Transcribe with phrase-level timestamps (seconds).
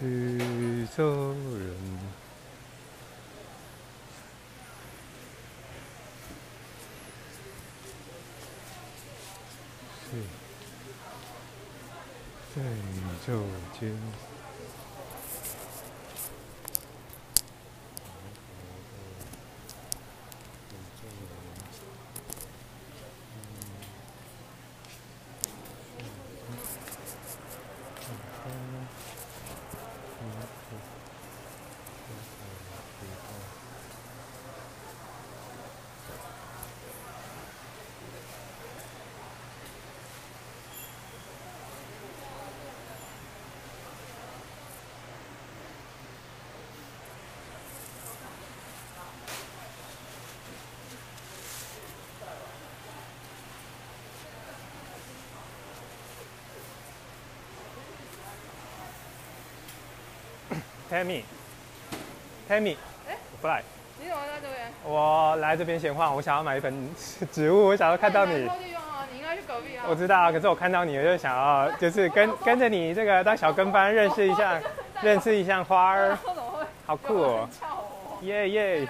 [0.00, 1.74] 宇宙人，
[10.08, 10.10] 是
[12.54, 13.42] 在宇宙
[13.78, 14.37] 间。
[60.90, 62.76] Tammy，Tammy，
[63.08, 63.62] 哎不来，
[64.00, 64.72] 你怎么在这边？
[64.84, 66.94] 我来这边闲晃，我想要买一本
[67.30, 68.32] 植物，我想要看到你
[69.12, 69.84] 你应该是隔壁啊。
[69.88, 74.60] 我知道，可是我看到你，我就想要， 就是跟跟着你这个当小跟班，认识一下，
[75.02, 76.16] 认识一下花儿？
[76.86, 77.48] 好酷哦！
[78.22, 78.88] 耶耶！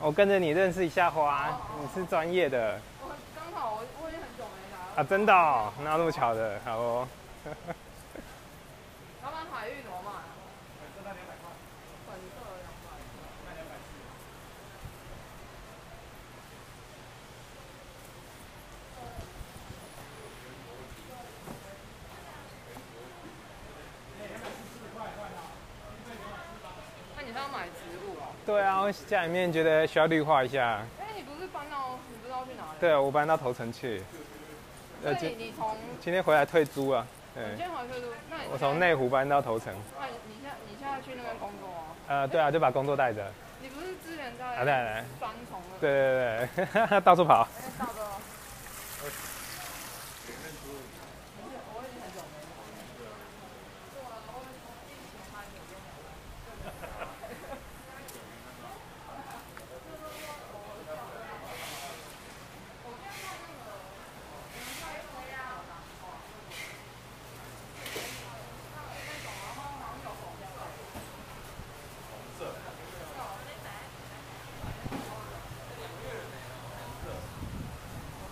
[0.00, 5.02] 我跟着你认识一下花，你是专业的我刚好我我已经很久没来了。
[5.02, 6.58] 啊，真的、哦，哪有那么巧的？
[6.64, 7.06] 好哦。
[9.22, 10.24] 老板海域怎么卖啊？
[10.80, 11.44] 粉色两百块。
[12.06, 12.88] 粉色两百。
[13.46, 13.88] 卖两百四。
[27.16, 28.18] 那你是要买植物
[28.92, 30.82] 家里面觉得需要绿化一下。
[31.00, 32.78] 哎，你不是搬到，你不知道去哪里？
[32.80, 34.02] 对，我搬到头城去。
[35.02, 37.06] 所以今你从今天回来退租啊。
[37.34, 39.74] 对，今天回来退租，那你我从内湖搬到头城。
[39.98, 41.74] 那你你现在你现在去那边工作吗？
[42.08, 43.32] 呃，对啊，就把工作带着。
[43.60, 45.78] 你不是之前在啊，对对双重的？
[45.80, 48.04] 对对对对， 到处跑哥。
[51.74, 52.70] 我已经很久没来了。
[53.92, 54.36] 对啊，我从
[54.86, 56.14] 疫情开始就没来。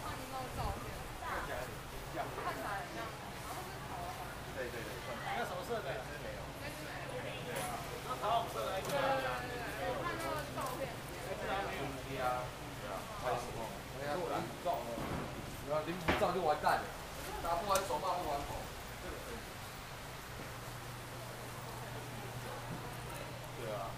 [0.03, 0.85] 看那个照片，
[2.13, 3.03] 看起来很像，
[3.49, 4.27] 好像是桃花。
[4.57, 4.91] 对对对，
[5.39, 5.89] 那什么色的？
[6.23, 6.41] 没有。
[6.61, 6.91] 那是没
[7.47, 7.55] 有。
[8.09, 8.69] 那桃红色的。
[8.83, 10.89] 对对对对，我看那个照片。
[15.69, 16.85] 然后你不照就完蛋了，
[17.43, 18.61] 打不完手骂不完口。
[23.59, 23.89] 对啊。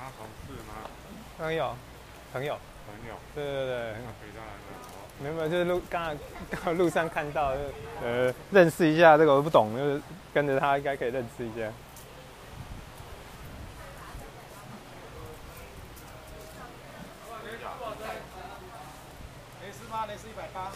[0.00, 0.72] 他同事吗？
[1.38, 1.72] 朋友，
[2.32, 4.52] 朋友，朋友，对对对，那可以让人
[5.22, 6.16] 没有没有，就是路刚
[6.50, 7.54] 刚路上看到，
[8.02, 10.02] 呃，认识一下这个我不懂，就是
[10.34, 11.72] 跟着他应该可以认识一下。
[19.62, 20.06] 雷斯吗？
[20.06, 20.72] 雷斯一百八。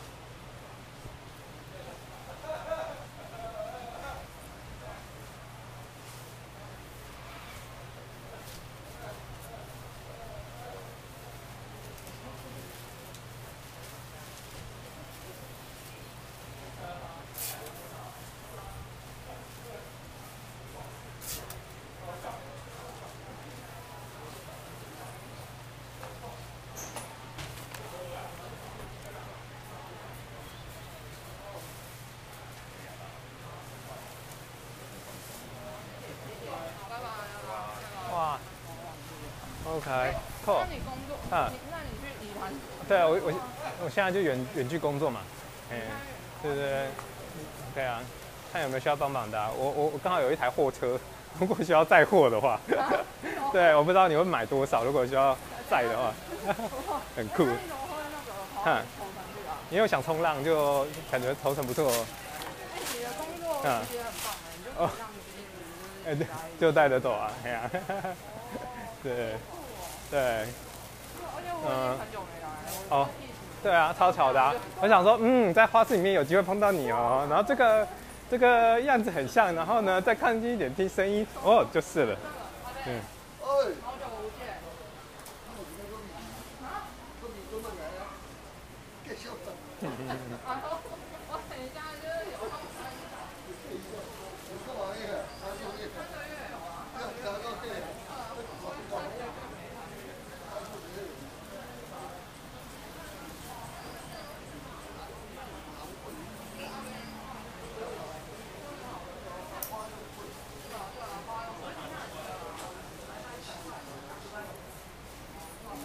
[36.93, 37.06] 拜拜，拜
[37.49, 38.12] 拜。
[38.12, 38.38] 哇
[39.87, 40.14] ，OK。
[40.70, 41.50] 你工作，啊。
[41.50, 42.52] 你那你去宜兰？
[42.88, 43.32] 对啊，我我
[43.84, 45.20] 我现在就远远距工作嘛，
[45.70, 45.76] 哎、
[46.43, 46.87] 对对对，
[47.75, 48.00] 对啊，
[48.52, 50.99] 看有没有需要帮忙的啊、我我我刚好有一台货车，
[51.40, 52.61] 如果需要载货的话，
[53.52, 55.37] 对，我不知道你会买多少，如果需要
[55.70, 56.12] 载的话，
[57.17, 57.44] 很酷。
[57.44, 59.52] 那你怎么会那个跑嗯到头城去啊？
[59.70, 62.06] 因为我想冲浪，就感觉头城不错哦。
[62.75, 64.90] 哎，你的工作嗯其实很棒哎，你就哦，
[66.06, 66.26] 哎对，
[66.61, 67.70] 就带着走啊，哎呀，
[69.02, 69.35] 对
[70.12, 70.53] 对，而且
[71.25, 73.09] 我已经很久没来了，我哦，
[73.62, 74.53] 对啊，超巧的、啊。
[74.82, 77.88] 我想说，嗯，在花市里面有机会碰到你哦，然后这个
[78.31, 82.19] 这个样子很像，然后呢再看近一点听声音，哦，就是了，
[82.85, 82.93] 嗯。
[82.93, 83.00] 哎，
[83.41, 84.61] 好久不见。
[89.09, 89.49] 给小子，
[89.81, 89.88] 然
[90.61, 90.76] 后
[91.31, 92.53] 我等一下就是有空
[94.67, 96.85] 这玩意儿，他就会三个月有啊。
[97.00, 97.64] 要加到这。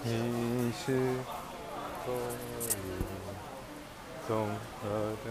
[0.04, 0.86] 你是
[2.06, 2.70] 风雨
[4.26, 4.84] 综合
[5.26, 5.28] 的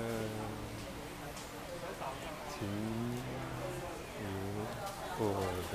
[2.51, 2.55] 情
[4.21, 4.23] 与
[5.19, 5.21] 我
[5.73, 5.75] 的。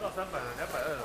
[0.00, 1.04] 到三百了，两百二了。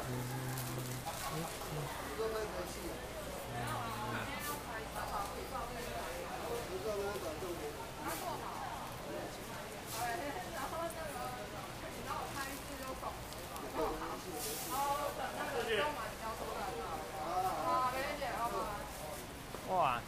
[19.69, 20.01] 哇，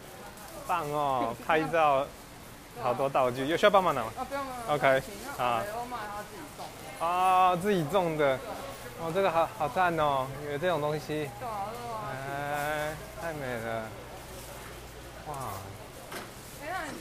[0.66, 1.36] 棒哦！
[1.46, 2.06] 拍照
[2.82, 4.12] 好多道具，有需要帮忙的吗？
[4.18, 4.76] 啊，不用不用。
[4.76, 4.88] OK，
[5.38, 6.66] 啊我买他自己种。
[7.08, 8.38] 啊，自己种的，
[9.02, 11.30] 哦，这个好好赞哦，有这种东西。
[12.10, 13.84] 哎，太美了，
[15.28, 15.34] 哇，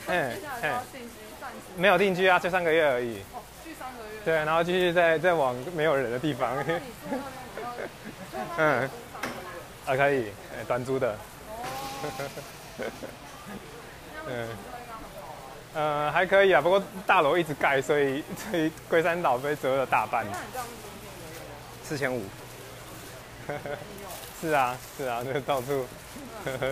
[0.07, 1.09] 哎，那你接下来就要定居
[1.39, 4.19] 暂时没有定居啊，就三个月而已，哦，去三个月。
[4.25, 6.51] 对，然后继续再再往没有人的地方，
[8.57, 8.89] 嗯。
[9.85, 11.65] 啊，可以，哎短租的，哦。
[15.75, 20.25] 呃，还可以啊，不过大楼一直盖，所以所以龟山岛被折了大半，
[21.83, 22.23] 四千五？
[24.41, 25.85] 是啊是啊，那到处，
[26.45, 26.63] 哎，你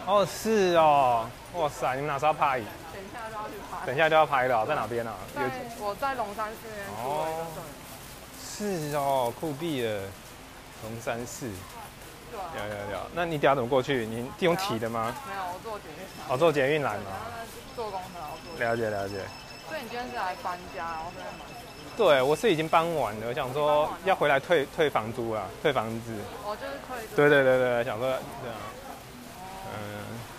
[0.09, 2.59] 哦是哦，哇塞，你们哪时候拍？
[2.59, 2.65] 等
[3.05, 3.85] 一下就要去拍。
[3.85, 5.13] 等一下就要拍了，在哪边啊？
[5.35, 10.01] 有在我在龙山寺那边租了一个摄影，是哦，酷毙了，
[10.81, 11.47] 龙山寺，
[12.31, 12.99] 对啊，有有有。
[13.13, 14.07] 那你等下怎么过去？
[14.07, 15.13] 你用提的吗？
[15.27, 17.03] 没有我做捷运，哦，坐捷运来吗？
[17.03, 17.45] 呢
[17.75, 19.17] 坐公车然后坐，了解了解。
[19.67, 21.45] 所以你今天是来搬家，然后这边买，
[21.95, 26.15] 对，我是已经搬完了，我想说要回来退退房租啊，退房子。
[26.43, 27.05] 我就是可以。
[27.15, 28.07] 对对对对，想说
[28.41, 28.57] 对啊，
[29.71, 30.38] 嗯。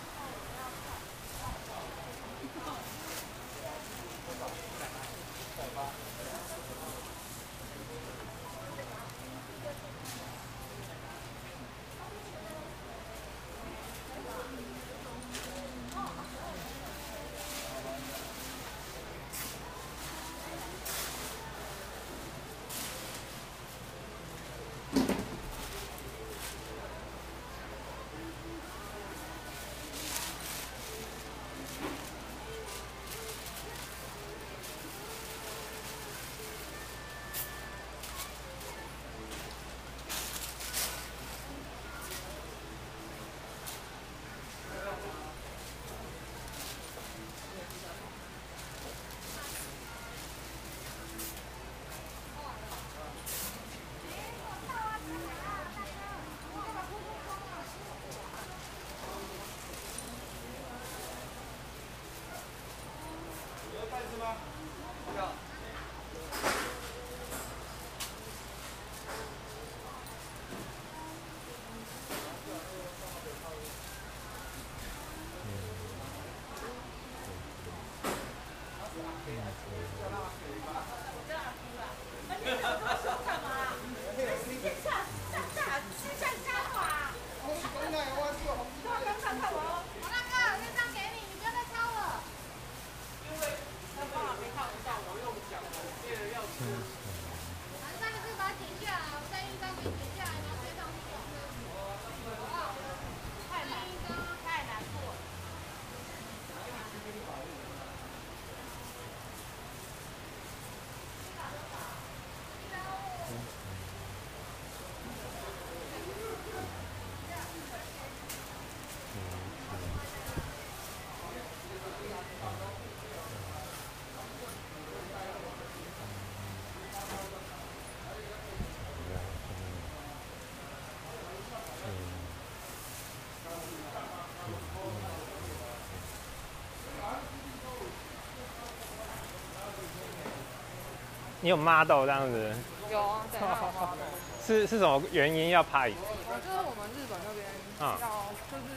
[141.40, 142.52] 你有 model 这样子，
[142.92, 143.96] 有啊，对，那有 model。
[144.44, 145.88] 是是什么原因要拍？
[146.28, 147.46] 呃，就是我们日本那边
[147.80, 147.96] 啊。
[147.96, 148.68] 要，就是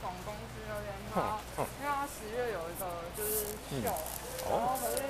[0.00, 3.92] 总公司那边他，因为他十月有一个就是秀，
[4.48, 5.02] 然后可是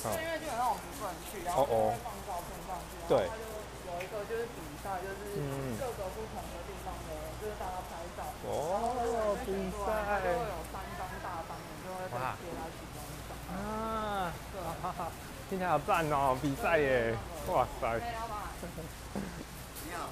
[0.00, 3.44] 就因为基本上我们不能去，然后就会放照片上去，然后他就
[3.90, 5.36] 有一个就是比赛，就是
[5.76, 13.36] 各个不同的地方的，就是大家拍照，然后他就会选出来，他就会有三张大张的，就会被贴在其中一张。
[13.50, 15.10] 啊，对，哈哈，
[15.48, 17.14] 听起来好赞哦，比赛耶，
[17.46, 17.86] 哇塞！
[18.02, 20.10] 你好。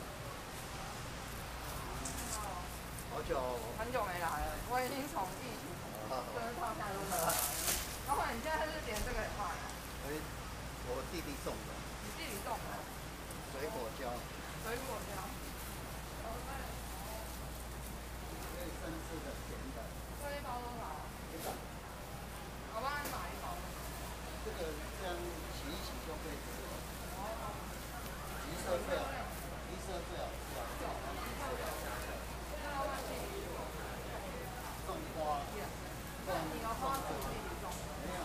[3.11, 3.35] 好久。
[3.75, 7.27] 很久没来了，我已经从疫情真的到现在都没来。
[8.07, 9.67] 老板，你现在是连这个也卖啊？
[10.07, 10.23] 哎，
[10.87, 11.71] 我弟弟送的。
[12.07, 12.79] 你弟弟送的？
[13.59, 14.07] 水果胶。
[14.63, 15.19] 水果胶。
[18.55, 19.83] 可以生吃的、甜的。
[20.23, 20.95] 这一包多少？
[21.35, 21.51] 一百。
[22.71, 23.51] 我帮你买一包。
[24.57, 24.71] 这个
[25.01, 25.11] 这样
[25.55, 26.71] 洗一洗就可以吃了。
[28.45, 29.03] 橘色最好，
[29.69, 30.63] 橘色最好吃啊。
[34.87, 35.19] 种花。
[36.27, 37.65] 那你的花是自己种？
[38.05, 38.21] 没有。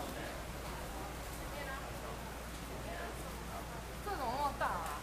[4.04, 5.02] 这怎么那么大啊？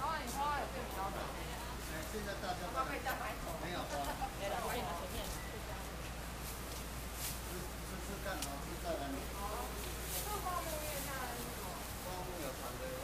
[0.00, 1.18] 老板，你花也变比较大。
[1.92, 3.90] 哎，现在大家都没有花。
[7.82, 9.16] 吃吃看，好吃在哪里？
[10.24, 11.64] 这花木叶现在是什么？
[12.04, 12.98] 花木有长的有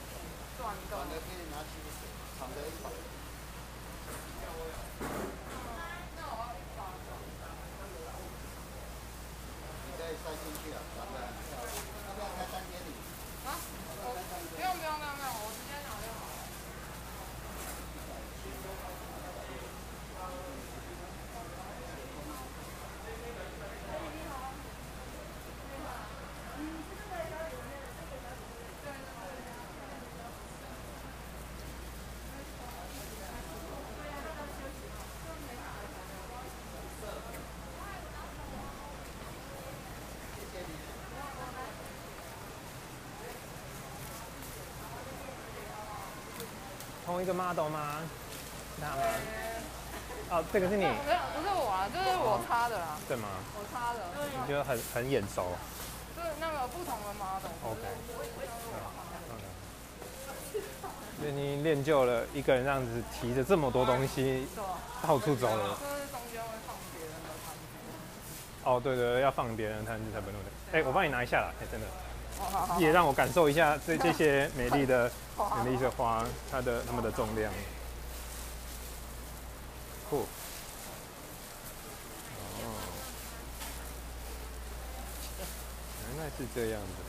[0.58, 0.80] 短的。
[0.90, 1.70] 短的可以拿去
[2.38, 2.86] 长的一百。
[6.16, 6.80] 那我要一包。
[9.84, 11.16] 你可以塞进去啊，长的。
[12.08, 12.88] 要不要开单给你？
[13.46, 13.48] 啊？
[14.00, 16.36] 我不用不用不用不用，我直接拿就好了。
[47.08, 48.04] 同一个 model 吗？
[48.76, 49.02] 是他吗？
[50.28, 53.28] 哦，这个是你，不是不是我啊，就是我擦的啦，对吗？
[53.56, 54.00] 我擦的。
[54.20, 55.56] 你觉得很很眼熟
[56.14, 57.48] 就是那个不同的 model。
[57.64, 57.80] ？OK。
[61.20, 64.46] 因为你练就了一个人这样子提着这么多东西。
[65.00, 65.78] 到处走了。
[65.80, 67.58] 就是中间会放别人的摊子。
[68.64, 70.50] 哦，对对，对要放别人的摊子才不弄的。
[70.72, 71.86] 哎，我帮你拿一下啦，哎，真的。
[72.78, 75.10] 也让我感受一下这这些美丽的
[75.64, 77.52] 美丽的花，它的它们的重量。
[80.08, 80.20] 酷。
[80.20, 80.26] 哦，
[86.08, 87.08] 原来是这样子的。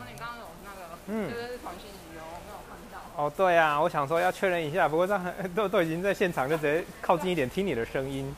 [0.00, 2.94] 那你刚刚有那个，嗯就是传讯息哦，我没有看到。
[3.16, 8.34] 哦，对啊，我想说要确认一下，不过这样 都都已经在现场，就直接靠近一点听你的声音，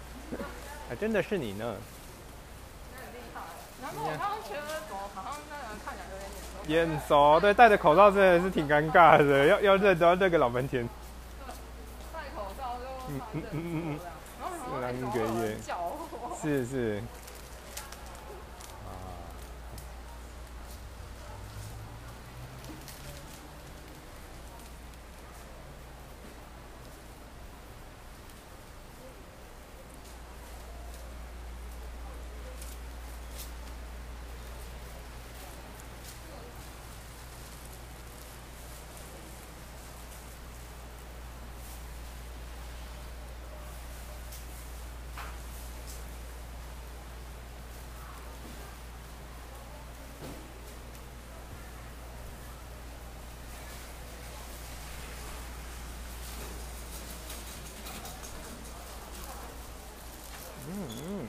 [0.91, 1.75] 还 真的是你呢。
[2.93, 3.41] 你很厉害。
[3.81, 6.29] 然后我刚刚觉得怎么好像那个人看起来有点
[6.77, 7.01] 眼熟。
[7.01, 10.87] 眼熟，对，戴着口罩真的是挺尴尬的，要要认都要认个老半天。
[12.13, 13.99] 戴口罩就嗯嗯嗯嗯嗯，
[14.39, 15.57] 然后想说三个月？
[16.43, 17.03] 是是。
[18.85, 18.93] 啊，
[60.73, 61.27] 嗯嗯，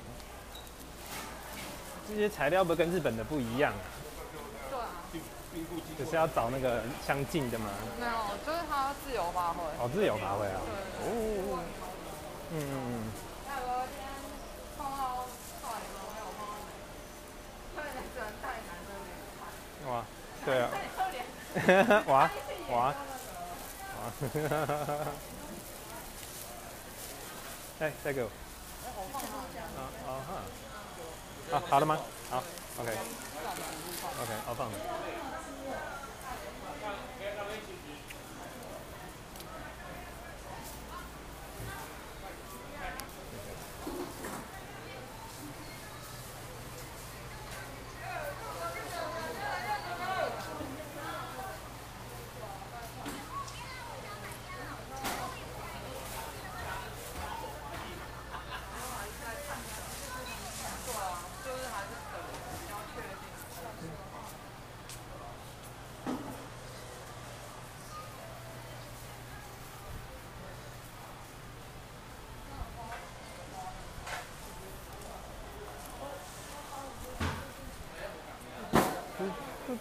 [2.11, 3.73] 这些材料不跟日本的不一样，
[4.69, 4.87] 对啊，
[5.97, 7.69] 只是要找那个相近的吗？
[7.99, 8.11] 没有，
[8.45, 9.63] 就是他自由发挥。
[9.79, 10.59] 哦，自由发挥啊。
[10.59, 11.07] 对。
[11.07, 11.09] 哦，
[12.51, 13.11] 嗯嗯嗯。
[13.47, 14.03] 那个今天
[14.77, 15.23] 碰到
[15.61, 16.69] 少年没有碰到你，
[17.75, 19.41] 所以只能带男生女看。
[19.89, 19.91] 哇，
[20.45, 21.17] 对啊，那你就连
[22.07, 22.11] 哇
[22.71, 22.77] 哇哇！
[27.79, 28.27] 哎，再给我。
[28.27, 28.29] 啊
[30.07, 30.29] 啊哈！
[31.51, 31.99] 啊，好了吗？
[32.29, 32.43] 好
[32.79, 32.91] ，OK。
[32.91, 34.69] OK，好放。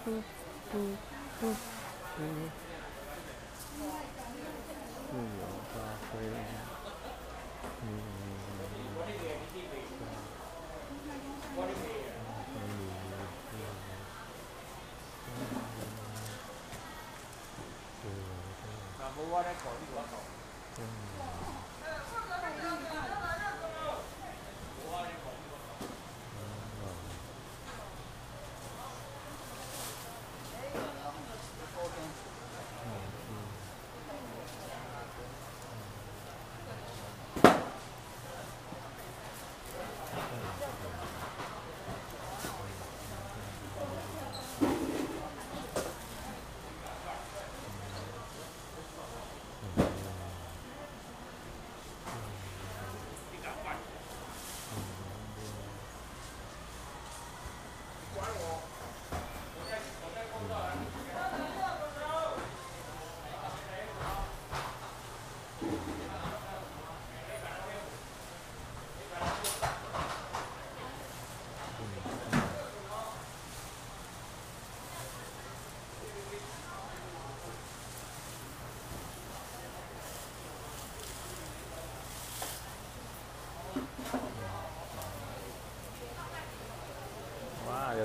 [0.02, 0.16] 自由
[5.72, 5.76] 发
[6.10, 6.12] 挥。
[19.30, 20.19] 哇，有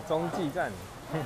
[0.07, 0.71] 中继站。
[1.11, 1.19] 那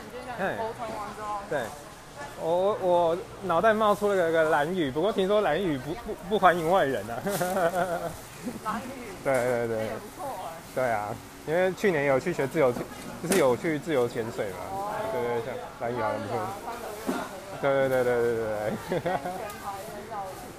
[0.00, 1.62] 你就嘿想沟通完之后，对，
[2.40, 7.18] 我我脑袋冒出了个个蓝雨，不过听说蓝雨不不不欢迎外人啊。
[8.64, 8.82] 蓝雨
[9.24, 10.50] 对对对也不错哎。
[10.74, 11.14] 对啊，
[11.46, 12.78] 因为去年有去学自由，就
[13.30, 14.56] 是有去自由潜水嘛。
[15.12, 16.38] 对对，像蓝雨好像不错。
[17.60, 18.36] 对对对对对
[18.90, 19.02] 对对。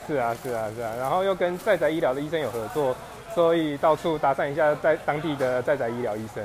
[0.09, 2.95] 是啊是啊是啊，然后又跟在宅医疗的医生有合作，
[3.39, 6.43] 所以到处搭讪一下在当地的在宅医疗医生。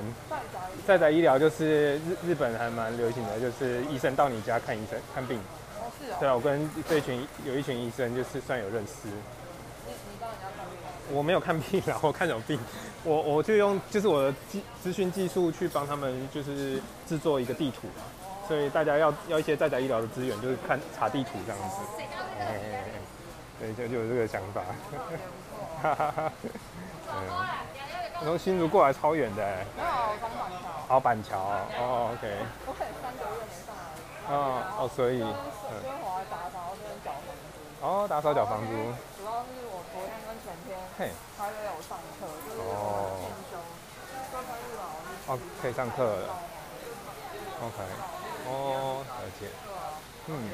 [0.87, 5.37] 在宅医疗就是日日本还蛮流行的，就是医生到你家看医生看病。
[5.77, 9.09] 哦是哦，对啊，我跟这一群有一群医生就是算有认识。
[9.09, 10.89] 你你帮人家看病吗？
[11.11, 12.61] 我没有看病啊，我看什么病？
[13.03, 18.05] 我我就用就是我的技资讯技术去帮他们就是制作一个地图嘛，
[18.47, 21.77] 所以大家要要一些在宅医疗的资源，就是看查地图这样子。
[21.99, 22.07] 哎
[22.39, 22.85] 哎哎哎
[23.59, 24.63] 对，就就有这个想法。
[25.85, 26.33] 哈哈
[28.25, 29.45] 从新竹过来超远的。
[29.45, 32.25] 哎，没有，我刚板桥，哦板桥哦哦，OK，
[32.65, 33.85] 我也三个月没上来。
[34.33, 34.33] 哦
[34.81, 35.29] 哦，所以就是
[35.69, 37.61] 嗯因为我来打扫这边缴房租。
[37.85, 43.29] 哦，打扫缴房租，主要是我昨天跟前天嘿，还有上课，就是我哦。
[45.27, 46.33] 哦，可以上课了
[47.61, 47.77] ，OK，
[48.49, 49.53] 哦，了解，
[50.29, 50.49] 嗯。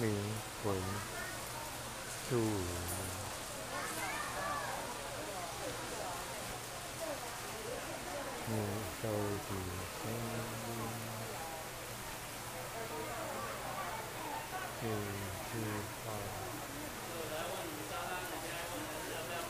[0.00, 0.14] 灵
[0.62, 0.74] 魂
[2.30, 2.44] 注入，
[8.46, 8.52] 你
[9.02, 9.04] 手
[9.48, 9.50] 指
[9.98, 10.00] 心
[14.80, 14.84] 灵，一
[15.50, 15.52] 句
[16.04, 16.08] 话，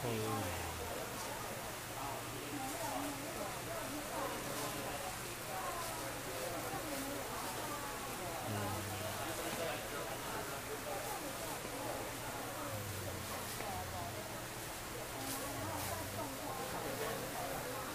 [0.00, 0.16] 通灵。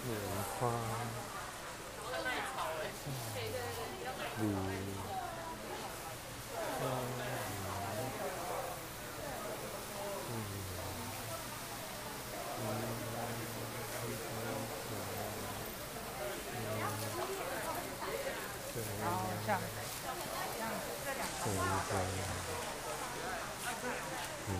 [0.06, 0.10] 莲
[0.60, 0.60] 花，
[4.38, 4.42] 梨，
[6.78, 7.18] 香梨，
[19.00, 19.48] 然后像
[21.44, 21.46] 对
[21.88, 21.92] 对，
[24.48, 24.50] 嗯，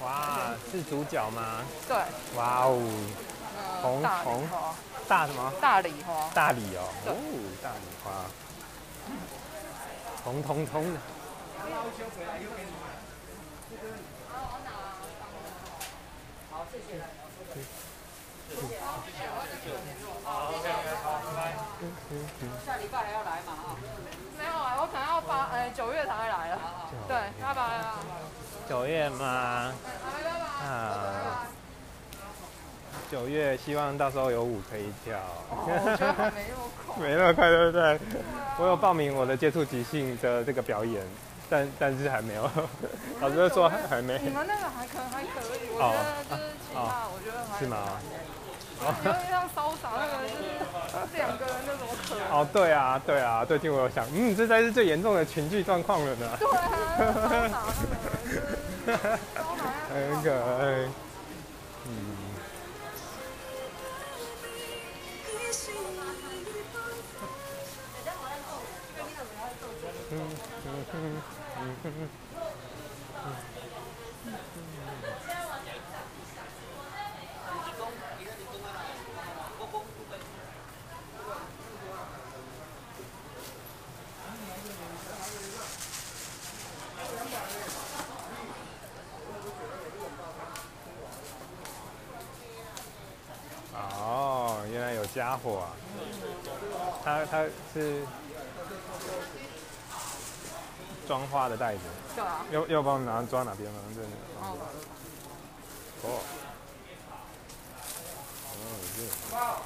[0.00, 1.62] 哇，是主角吗？
[1.86, 1.96] 对，
[2.36, 2.78] 哇哦，
[3.56, 4.48] 呃红大红，
[5.06, 5.52] 大什么？
[5.60, 7.14] 大礼花，大理哦，哦，
[7.62, 8.10] 大理花，
[10.24, 11.00] 红彤彤的。
[22.64, 23.76] 下礼拜还要来嘛啊？
[24.38, 26.58] 没有啊，我可能要八，呃，九月才会来了。
[27.06, 27.94] 对，拜拜啊，
[28.68, 29.72] 九月吗？
[29.84, 30.30] 拜拜。
[30.66, 31.46] 啊，
[33.10, 35.18] 九月希望到时候有舞可以跳。
[35.50, 37.08] 我觉得没那么快。
[37.08, 37.98] 没那么快，对不对？
[38.58, 41.02] 我有报名我的接触即兴的这个表演，
[41.48, 42.50] 但但是还没有。
[43.20, 44.28] 老师说还还没你。
[44.30, 45.94] 们那个还可还可以，我哦
[46.28, 47.78] 觉得就是其他，我觉得还是吗？
[49.04, 52.22] 因为像骚洒那个就是两个人那种可能。
[52.30, 56.28] 哦，对啊，对啊，最近我有想，嗯，这才是最严重的群聚状况了呢。
[56.38, 56.68] 对啊，
[56.98, 57.58] 骚洒
[57.90, 58.42] 那个就是
[59.34, 60.86] 骚洒 很可爱。
[61.86, 62.27] 嗯，嗯
[93.74, 95.76] 哦，原来有家伙啊！
[97.04, 98.02] 他他是
[101.08, 101.80] 装花的袋子，
[102.14, 103.80] 对啊，要要帮我拿装哪边吗？
[103.94, 104.08] 这里。
[104.42, 104.58] 哦，
[106.02, 106.06] 哦。
[108.52, 108.60] 哦，
[108.94, 108.98] 这。
[109.34, 109.62] 好，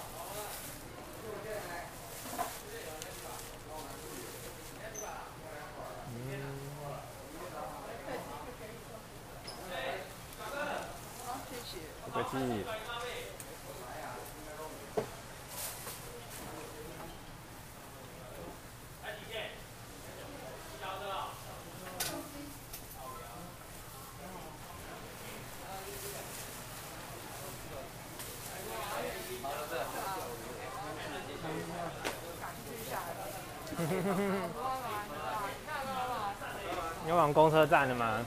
[37.62, 38.18] 车站的吗？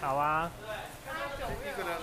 [0.00, 0.50] 好啊。
[1.64, 1.96] 一个人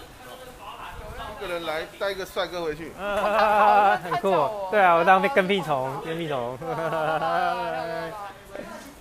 [1.38, 2.94] 一个人来带一个帅哥回去。
[2.96, 4.70] 很酷。
[4.72, 6.58] 对啊我当跟屁虫跟屁虫。
[6.64, 8.10] 呃。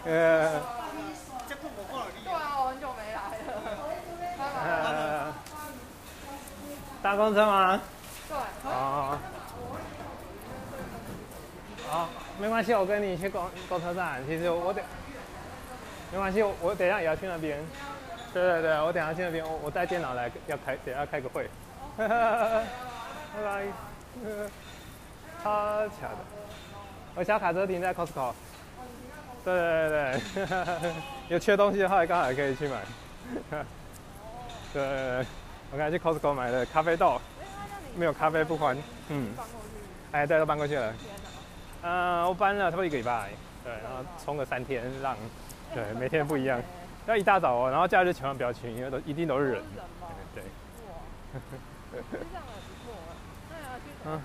[0.04, 0.18] 对
[2.32, 3.54] 啊很久没来了
[4.64, 5.32] 呃
[7.02, 7.80] 搭公车吗？
[8.28, 8.36] 对。
[8.64, 9.18] 好
[11.88, 12.08] 好
[12.40, 14.20] 没关系我跟你去逛逛车站。
[14.26, 14.82] 其实我得
[16.12, 17.58] 没关系，我我等一下也要去那边。
[18.32, 21.48] 对对对，我等一下去那边，我我带电脑来，要开，等一下开个会。
[21.96, 23.64] 拜拜。
[25.42, 26.18] 超巧的，
[27.14, 28.32] 我小卡车停在 Costco。
[29.44, 30.92] 对对对对，
[31.28, 32.80] 有缺东西的话，刚好也可以去买。
[34.72, 35.26] 对对对，
[35.70, 37.20] 我刚才去 Costco 买的咖啡豆，
[37.94, 38.76] 没有咖啡不还。
[39.08, 39.32] 嗯。
[40.12, 40.94] 哎，对，都搬过去了。
[41.82, 43.28] 嗯，我搬了差不多一个礼拜，
[43.62, 45.16] 对，然后冲了三天浪，
[45.76, 46.58] 对，每天不一样。
[47.06, 49.62] 要一大早哦，然后假日千万不要去，因为都一定都是人。
[50.34, 50.42] 对。
[54.06, 54.18] 嗯。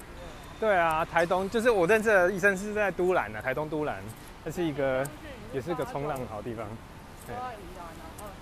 [0.58, 3.96] 对啊，台东就是我认识的医生是在都兰的，台东都兰，
[4.44, 5.06] 那是一个
[5.52, 6.66] 也是个冲浪好地方。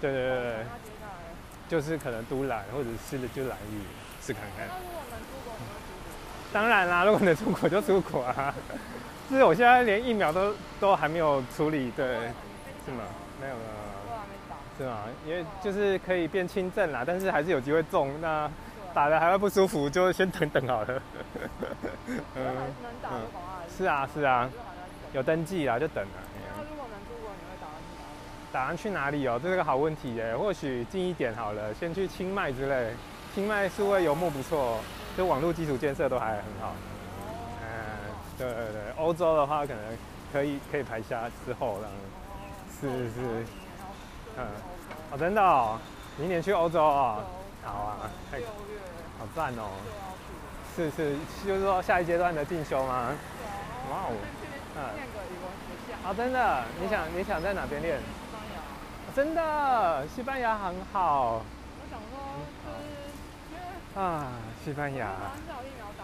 [0.01, 0.55] 对对对对。
[1.69, 3.81] 就是可能都兰，或者是就兰屿
[4.25, 4.69] 试看看。
[6.53, 8.55] 当然啦，如果能出国就出国啊。
[9.31, 12.31] 就是我现在连疫苗都都还没有处理，对，
[12.85, 13.05] 是吗？
[13.41, 13.61] 没有了。
[14.79, 15.01] 是吗？
[15.27, 18.11] 因为就是可以变轻症啦，但是还是有机会中。
[18.21, 18.51] 那
[18.95, 20.89] 打的还会不舒服，就先等等好了。
[22.35, 22.45] 嗯。
[22.83, 23.21] 能打的
[23.77, 24.51] 是啊是啊，
[25.13, 26.11] 有登记啦，就等了。
[26.57, 28.53] 那如果能出国，你会打算去哪里？
[28.53, 29.41] 打算去哪里哦？
[29.43, 30.37] 这是个好问题耶。
[30.37, 32.93] 或许近一点好了，先去清迈之类。
[33.35, 34.79] 清迈数位游牧不错。
[35.15, 36.75] 就网络基础建设都还很好，
[37.61, 37.69] 嗯，
[38.39, 39.83] 对对对，欧洲的话可能
[40.33, 41.93] 可以可以排下之后这样，
[42.83, 43.47] 是是，
[44.37, 44.45] 嗯，
[45.13, 45.79] 哦真的哦，
[46.19, 47.23] 明年去欧洲啊，
[47.63, 49.71] 好啊，太，好赞哦，
[50.75, 51.17] 是是，
[51.47, 53.11] 就是说下一阶段的进修吗？
[53.89, 54.11] 哇哦，
[54.75, 54.83] 嗯，
[56.05, 58.01] 啊真的，你想你想在哪边练？
[58.01, 58.59] 西班牙，
[59.15, 61.43] 真的，西班牙很好。
[63.95, 64.27] 啊，
[64.65, 65.07] 西班牙。
[65.47, 66.03] 刚好疫苗打，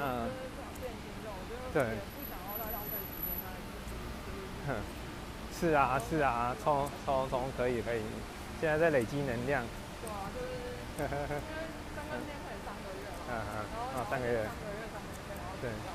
[0.00, 1.84] 然后就是变轻重，我觉得
[2.16, 3.28] 不想要再浪费时间
[4.66, 4.72] 在。
[5.60, 8.00] 哼，是啊是啊，冲冲冲可以可以，
[8.60, 9.64] 现在在累积能量。
[10.02, 10.46] 对啊，就是。
[10.96, 11.08] 因为
[11.96, 13.18] 刚刚练才三个月嘛。
[13.28, 13.56] 嗯 嗯。
[13.94, 14.36] 啊，三个月。
[14.44, 15.94] 三个，月三个月，然后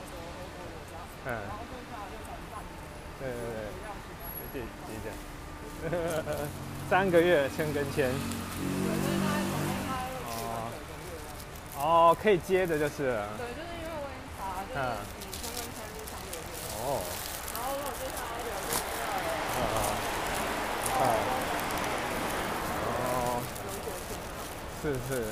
[1.26, 1.30] 对。
[1.30, 2.72] 然后剩下就可能半年。
[3.19, 3.67] 对对对。
[4.52, 5.08] 谢谢谢谢。
[6.89, 8.10] 三个月签跟签。
[10.26, 10.72] 哦，
[11.78, 13.24] 哦可以接的就是。
[13.38, 14.76] 对，就是因为我已经查，就是
[15.15, 16.41] 你签跟签是三个月。
[16.76, 16.78] 哦。
[17.54, 19.06] 然后如果接下来有就是要。
[21.00, 21.02] 哦。
[23.00, 23.39] 哦。
[24.82, 25.24] 是是。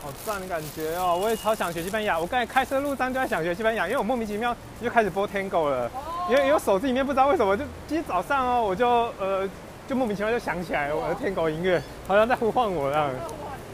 [0.00, 1.18] 好赞的感觉哦！
[1.20, 2.16] 我也超想学西班牙。
[2.16, 5.90] 我刚才开车路上就在想学西班牙，因为我莫名其妙就开始播 Tango 了。
[5.92, 6.26] 哦。
[6.30, 8.86] 因为因为手机里面不知道为什么，就今天早上哦，我就
[9.18, 9.48] 呃
[9.88, 13.10] 就莫名其妙就想起来我的 Tango 音乐，好像在呼唤我这样。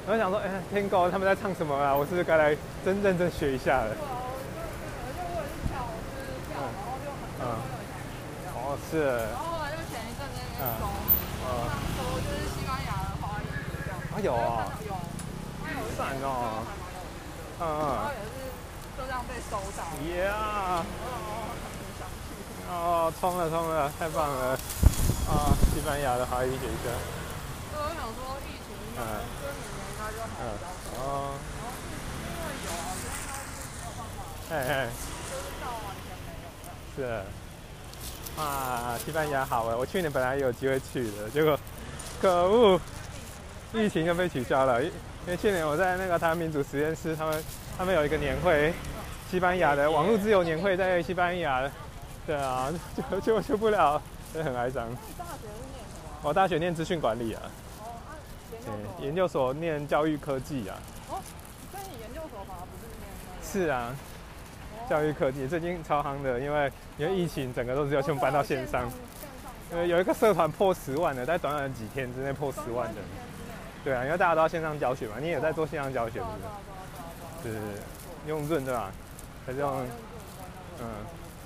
[0.07, 1.95] 我就想说，哎，，Tango 他们在唱什么啊？
[1.95, 3.89] 我是不是该来真认真学一下了？
[3.91, 3.97] 是，
[5.73, 7.45] 然后就很嗯，
[8.55, 9.05] 哦是。
[9.05, 10.89] 然后后来就前一阵那边搜，
[11.45, 11.49] 嗯，
[11.97, 13.45] 搜就是西班牙的华裔
[13.85, 14.01] 这样。
[14.15, 14.71] 啊有啊。
[14.87, 16.63] 有，有一版哦。
[17.59, 17.83] 嗯嗯。
[17.83, 18.27] 然后也是
[18.97, 19.83] 就这样被收到。
[20.07, 20.85] Yeah。
[22.71, 24.59] 哦，冲了冲了，太棒了！
[25.29, 26.93] 啊，西班牙的华裔学生。
[27.73, 29.01] 对，我想说疫情，嗯。
[30.41, 30.43] 嗯，
[30.99, 31.35] 哦，
[34.51, 34.89] 嘿嘿，
[36.97, 37.23] 是，
[38.41, 41.59] 啊，西班牙好哎，我去年本来有机会去的，结果
[42.21, 42.81] 可恶，
[43.75, 44.83] 疫情就被取消了。
[44.83, 44.91] 因
[45.27, 47.45] 因为去年我在那个台湾民主实验室，他们
[47.77, 48.73] 他们有一个年会，
[49.31, 51.69] 西班牙的网络自由年会在西班牙，
[52.27, 52.73] 对啊，
[53.11, 54.01] 就就去不了，
[54.33, 54.87] 所以很哀伤。
[55.19, 56.21] 大学念什么？
[56.23, 57.43] 我大学念资讯管理啊。
[57.45, 57.51] 哦
[59.01, 60.77] 研究所念教育科技啊。
[61.11, 61.21] 哦，
[61.71, 63.67] 所以你研究所反而不是念。
[63.67, 63.95] 是啊，
[64.89, 68.91] 教育科技最近超夯的，因为因为疫情，整个都是要求搬到线上。
[69.73, 73.01] 因为有一个社团破十万的，在短短几天之内破十万的。
[73.85, 76.21] 对啊，因为大家都要线上教学嘛，你也在做线上教学，
[77.43, 77.55] 是不是？
[77.55, 77.61] 是
[78.27, 78.91] 用润对吧？
[79.47, 79.87] 还是用
[80.81, 80.87] 嗯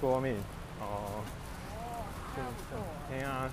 [0.01, 0.35] 说明
[0.81, 0.85] 哦。
[0.87, 1.24] 哦，
[3.11, 3.51] 对啊，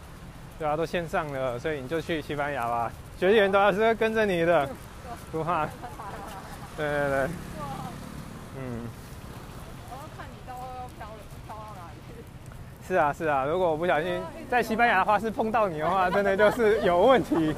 [0.59, 2.91] 对啊，都线上了，所以你就去西班牙吧。
[3.17, 4.69] 学员都是会跟着你的，
[5.31, 5.65] 不怕。
[6.77, 7.29] 对对对。
[8.57, 8.87] 嗯。
[9.89, 11.07] 我要看你到时候要飘
[11.47, 12.23] 飘到哪里去。
[12.87, 14.21] 是啊是啊，如果我不小心
[14.51, 17.55] 在西班牙的话是碰到你的话，真的就是有问题。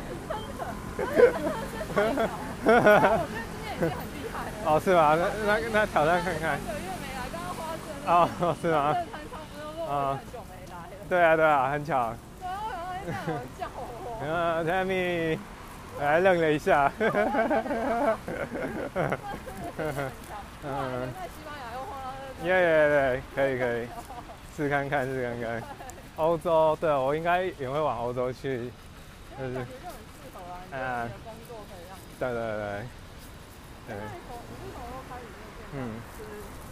[4.66, 5.16] 哦，是吗？
[5.16, 6.60] 那那那挑战看看。
[6.60, 7.86] 三个月没来，刚刚花生。
[8.06, 8.30] 哦，
[8.62, 8.94] 是吗？
[8.94, 10.78] 这餐差不多落很久没来了。
[11.08, 12.14] 对 啊对啊，很巧。
[12.40, 12.50] 对啊，
[12.98, 13.80] 我想说你叫我。
[14.22, 15.38] 呃，Tammy。
[16.00, 16.92] 还愣了一下。
[17.00, 17.10] 嗯。
[21.14, 21.94] 在西班牙又碰到。
[22.44, 23.88] 耶耶耶，可以可以，
[24.56, 25.64] 试看看试看看。
[26.18, 28.72] 欧洲，对我应该也会往欧洲去。
[29.40, 29.56] 就是
[30.72, 31.98] 感觉就很适合啊，你的工作可以让。
[32.20, 32.40] 对对。
[33.88, 33.96] 对。
[33.96, 33.98] 对。
[35.74, 35.76] 嗯。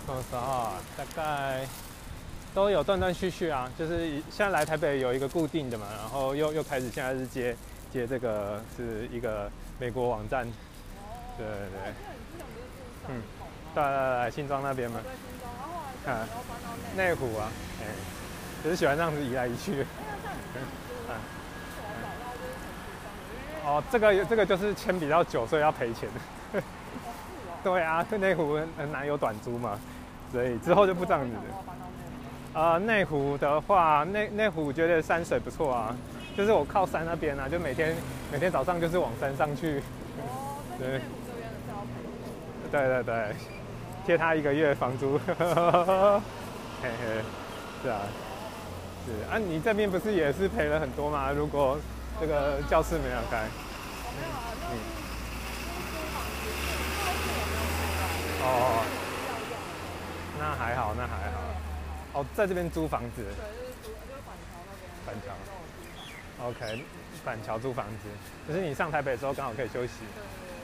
[0.05, 0.73] 什么时候？
[0.95, 1.65] 大概
[2.53, 7.55] 都有断断续续啊，就是现在来台北有一个固定的嘛，然后又又开始现在是接
[7.91, 10.45] 接这个是一个美国网站。
[10.45, 10.51] 哦。
[11.37, 11.45] 对。
[11.47, 11.55] 对。
[11.71, 11.93] 对。
[13.09, 13.21] 嗯。
[13.73, 13.83] 对。
[13.83, 14.21] 对。
[14.23, 14.99] 对，新庄那边嘛。
[15.03, 15.11] 对。
[15.11, 17.09] 新庄，然后后来就搬到内。
[17.09, 17.85] 内湖啊，哎，
[18.63, 19.85] 只是喜欢这样子移来移去。
[23.65, 26.07] 哦，这个这个就是签比较久，所以要赔钱。
[27.63, 29.79] 对啊，内湖很难有短租嘛，
[30.31, 31.35] 所以之后就不这样子。
[32.53, 35.95] 呃，内湖的话，内内湖觉得山水不错啊，
[36.37, 37.95] 就是我靠山那边啊，就每天
[38.31, 39.79] 每天早上就是往山上去。
[40.19, 41.01] 哦，对。
[42.71, 43.35] 对对对，
[44.05, 45.17] 贴他一个月房租。
[45.27, 45.39] 嘿
[46.83, 47.21] 嘿，
[47.81, 48.01] 是啊，
[49.05, 51.31] 是啊，你这边不是也是赔了很多吗？
[51.31, 51.77] 如果
[52.19, 53.47] 这个教室没有开。
[58.47, 58.85] 哦，
[60.39, 61.39] 那还好，那还好。
[62.13, 63.23] 哦，在这边租房子。
[63.23, 64.89] 对，就是租，就是板桥那边。
[65.05, 65.33] 板桥。
[66.47, 66.85] OK，
[67.23, 68.07] 板桥租房子，
[68.47, 69.93] 可是你上台北的时候刚好可以休息。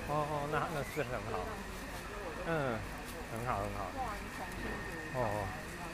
[0.08, 1.40] 哦哦，那那是很好。
[2.48, 2.78] 嗯，
[3.32, 3.92] 很好很好。
[5.16, 5.46] 哦。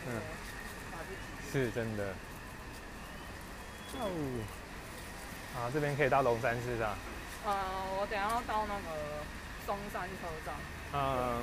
[0.08, 0.22] 嗯。
[1.52, 2.13] 是真的。
[4.00, 4.10] 哦。
[5.58, 6.86] 啊，这边可以到龙山寺的。
[7.46, 7.52] 呃，
[7.98, 9.26] 我等下要到那个
[9.65, 10.54] 中山车站。
[10.93, 11.41] 嗯。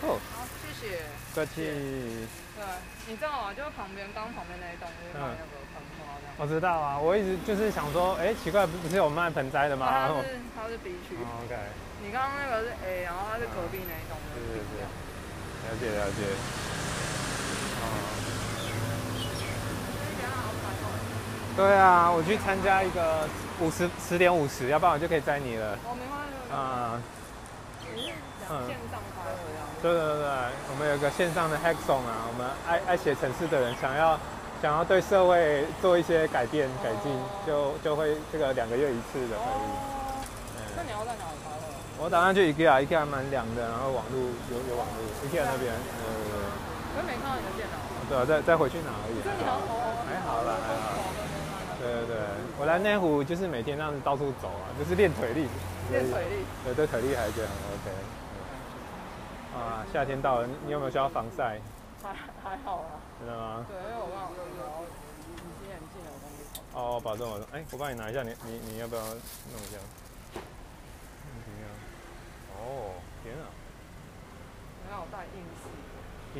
[0.00, 0.18] 哦。
[0.32, 1.04] 好，谢谢。
[1.34, 2.26] 客气。
[2.56, 2.64] 对，
[3.06, 3.52] 你知道吗？
[3.52, 6.24] 就是旁边，刚旁边那一栋就是卖那个盆花的。
[6.38, 9.86] 我知道啊，我一直就是想说，哎，奇怪，不是有卖盆栽的吗？
[9.90, 11.14] 它是它是 B 区。
[11.44, 11.54] OK。
[12.02, 14.16] 你刚刚那个是 A，然后它是隔壁那一栋。
[14.32, 14.80] 对对对。
[15.66, 16.24] 了解了解。
[17.84, 18.23] 哦。
[21.56, 23.28] 对啊，我去参加一个
[23.60, 25.78] 五十十点五十，要不然我就可以载你了。
[25.86, 26.52] 哦，没关系。
[26.52, 27.00] 啊。
[28.50, 28.66] 嗯。
[28.66, 29.62] 线上开会啊。
[29.80, 30.28] 对对对对，
[30.70, 34.18] 我们有个线上的 Hackathon 啊，我们爱爱写城市的人想要
[34.60, 37.14] 想要对社会做一些改变改进，
[37.46, 39.70] 就就会这个两个月一次的会议。
[40.74, 41.70] 那你要在哪里开会？
[42.02, 45.70] 我打算去 IKEA，IKEA 蛮凉的，然后网路有有网路，IKEA 那边。
[45.70, 46.50] 呃。
[46.96, 47.78] 我没看到你的电脑。
[48.06, 49.22] 对啊，再再回去拿而已。
[49.22, 49.58] 这你好，
[50.06, 51.03] 还好啦，还好。
[51.84, 52.16] 对对对，
[52.58, 55.46] 我来内湖就是每天这样子到处走啊，就是练腿力。
[55.92, 56.44] 练腿力。
[56.64, 57.92] 对对，腿力还觉得很 OK。
[59.52, 61.60] 啊，夏天到了，你有没有需要防晒？
[62.02, 62.08] 还
[62.42, 62.96] 还好啊。
[63.20, 63.66] 真的吗？
[63.68, 64.64] 对，因为我忘了有有
[65.28, 66.40] 隐形眼镜的东西。
[66.72, 69.76] 哦，保证我，哎，我帮你拿一下，你你你要不要弄一下？
[70.32, 70.40] 怎
[71.52, 71.68] 么样？
[72.56, 73.44] 哦，天啊！
[74.88, 75.68] 我要戴硬式。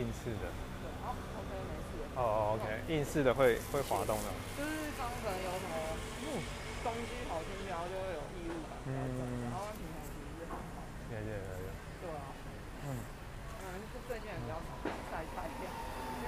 [0.00, 0.48] 硬式的。
[2.14, 2.62] 对，好，OK，没事。
[2.62, 4.30] 哦，OK，硬式的会会滑动的。
[4.56, 5.74] 就是当可能有什么
[6.86, 8.78] 东西跑进去，然后就会有异物感。
[8.86, 8.94] 嗯。
[9.50, 10.86] 然后平常其实是很好。
[11.10, 12.30] 对啊。
[12.86, 12.86] 嗯。
[12.94, 14.78] 嗯，就最近比较少
[15.10, 15.66] 晒太阳。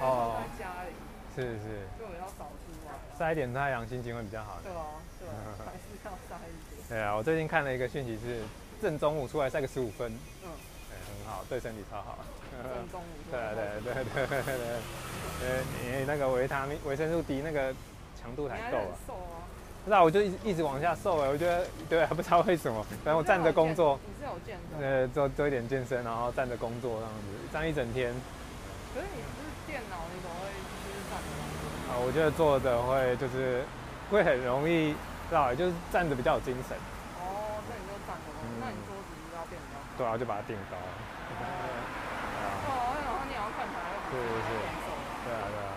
[0.03, 0.43] 哦。
[0.43, 0.91] 在家里。
[1.37, 1.87] 是是。
[1.99, 2.91] 就比较少出来。
[3.17, 4.59] 晒一点太阳，心情会比较好。
[4.63, 5.33] 对啊，对啊，
[5.63, 6.83] 还是要晒一点。
[6.89, 8.41] 对啊，我最近看了一个讯息是，
[8.81, 10.11] 正中午出来晒个十五分。
[10.43, 10.49] 嗯。
[11.49, 12.17] 对身体超好。
[13.31, 14.55] 对对对对对对。
[15.39, 17.73] 呃，你那个维他命、维生素 D 那个
[18.19, 19.45] 强度还够啊。
[19.85, 22.83] 不知道，我就一直一直往下瘦哎，我觉得对，还不知道为什么。
[23.05, 23.97] 反正我站着工作。
[24.03, 24.81] 你是有健身？
[24.81, 28.11] 呃，做做一点健身，然后站着工作这样子，站一整天。
[28.93, 30.49] 可是你不是电脑，你怎么会
[30.83, 31.29] 就是站着？
[31.93, 33.63] 啊，我觉得坐着会就是
[34.11, 34.91] 会很容易，
[35.29, 36.75] 知道就是站着比较有精神。
[37.21, 38.27] 哦，那你就站着，
[38.59, 39.77] 那你桌子就要变高。
[39.95, 40.75] 对啊，就把它垫高。
[44.11, 44.49] 是是是。
[45.25, 45.71] 对啊对啊，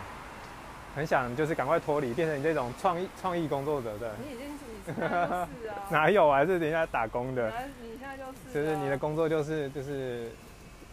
[0.95, 4.13] 很想就是赶快脱离，变成你这种创意创意工作者的。
[4.19, 5.49] 你已经是 是啊。
[5.91, 6.45] 哪有啊？
[6.45, 7.53] 是人家打工的。
[7.83, 8.55] 你现在就是。
[8.55, 10.31] 就是你的工作就是就是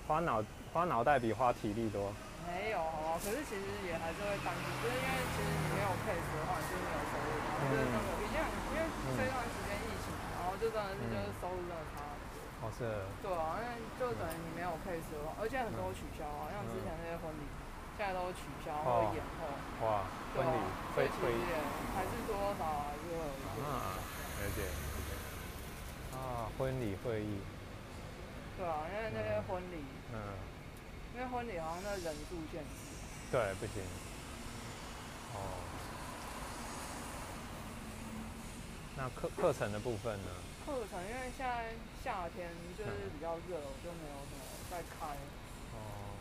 [0.08, 2.12] 花脑花脑袋比花体力多。
[2.48, 7.30] 没有好可是其实也还是会担心，就是因为其实你没有配合的话，你就是没有收入。
[7.58, 8.38] 就是那个，毕竟
[8.72, 8.82] 因为
[9.18, 11.82] 这段时间疫情，然后就真的是就是收入真的
[12.78, 17.46] 对啊，因为就等于你没有配合，而且很多取消啊，像之前那些婚礼。
[17.98, 19.50] 现在都取消或延后。
[19.82, 20.06] 哇，
[20.36, 20.58] 婚礼
[20.94, 21.34] 会会
[21.96, 23.66] 还是多少还是会有。
[23.66, 23.98] 啊，
[24.38, 24.62] 了解。
[26.14, 27.42] 啊，婚礼会议。
[28.56, 30.16] 对啊，因为那些婚礼，嗯，
[31.16, 32.70] 因为婚礼好像那人数限制。
[33.32, 33.82] 对，不行。
[35.34, 35.38] 哦。
[38.96, 40.30] 那课课程的部分呢？
[40.68, 41.72] 课程，因为现在
[42.04, 45.16] 夏天就是比较热，我就没有什么在开。
[45.72, 46.12] 哦，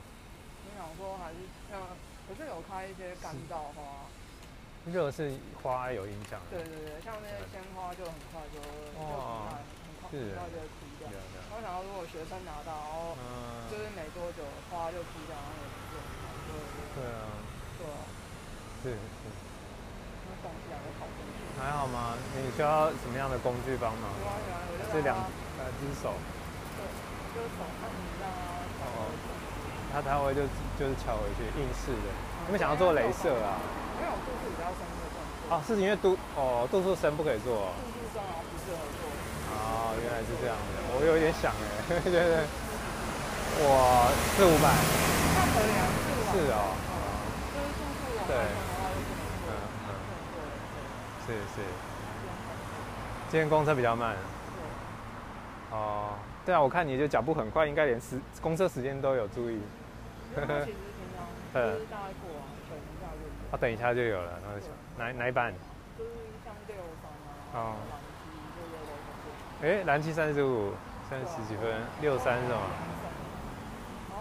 [0.63, 1.83] 我想说还是像，
[2.31, 4.07] 可是有开一些干燥花。
[4.87, 6.39] 热是花有影响。
[6.47, 11.11] 对对对，像那些鲜花就很快就就很快很快很快就会枯掉。
[11.51, 16.31] 我想到如果学生拿到，然后就是没多久花就枯掉，然后也不是很好。
[16.47, 16.55] 对
[16.95, 17.35] 对啊。
[17.83, 17.99] 对啊。
[18.79, 19.27] 是是。
[20.31, 21.26] 那东西还会跑进去。
[21.59, 22.15] 还好吗？
[22.37, 24.11] 你需要什么样的工具帮忙？
[24.93, 26.13] 这两两只手。
[26.77, 26.85] 对，
[27.35, 28.61] 就是手看一下啊。
[28.97, 29.11] 哦。
[29.93, 30.43] 他他会就
[30.79, 32.09] 就是敲回去，硬式的。
[32.47, 33.57] 有没有想要做镭射啊？
[33.99, 35.17] 因为我度数比较深的动
[35.49, 35.57] 作。
[35.57, 37.73] 哦，是因为度哦度数深不可以做。
[37.81, 39.09] 度数深啊，不适合做。
[39.57, 42.45] 哦，原来是这样的，我有点想哎， 对对。
[43.59, 44.69] 我四五百。
[44.69, 46.29] 那可以啊，四五百。
[46.37, 46.77] 是哦。
[47.49, 49.49] 就是度数往上的话就不能做。
[49.49, 51.16] 嗯嗯。
[51.27, 51.61] 是是。
[53.29, 54.15] 今天公车比较慢。
[54.15, 55.77] 对。
[55.77, 56.15] 哦，
[56.45, 59.61] 对啊，我看你就脚步很快，应该连时公车时间都有注意。
[60.35, 60.55] 其实平
[61.17, 62.45] 常就是大概过啊。
[63.53, 64.59] 哦，等一下就有了，然后
[64.99, 65.53] 哪哪一班？
[65.97, 66.11] 就是
[66.45, 67.11] 像六三
[67.55, 67.75] 啊，哦，
[69.63, 70.73] 哎，蓝七三十五，
[71.09, 72.59] 三十几分，六三是吗？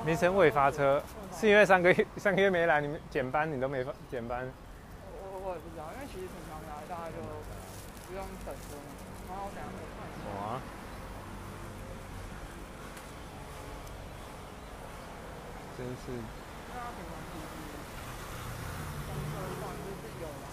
[0.06, 1.02] 没成未发车，
[1.34, 4.48] 是因为三个月三个月没来，你们减班你都没发减班？
[5.12, 6.55] 我我也不知道，因为其实平常
[8.16, 8.78] 用等的，
[9.28, 10.26] 然后等下可以看一下。
[10.32, 10.62] 哇！
[15.78, 15.94] 真是。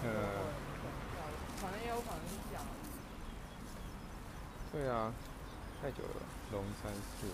[0.04, 0.06] 呃，
[1.60, 2.34] 可能也有可能是。
[2.52, 2.58] 假。
[4.72, 5.12] 对啊，
[5.80, 6.08] 太久了，
[6.50, 7.28] 龙山寺。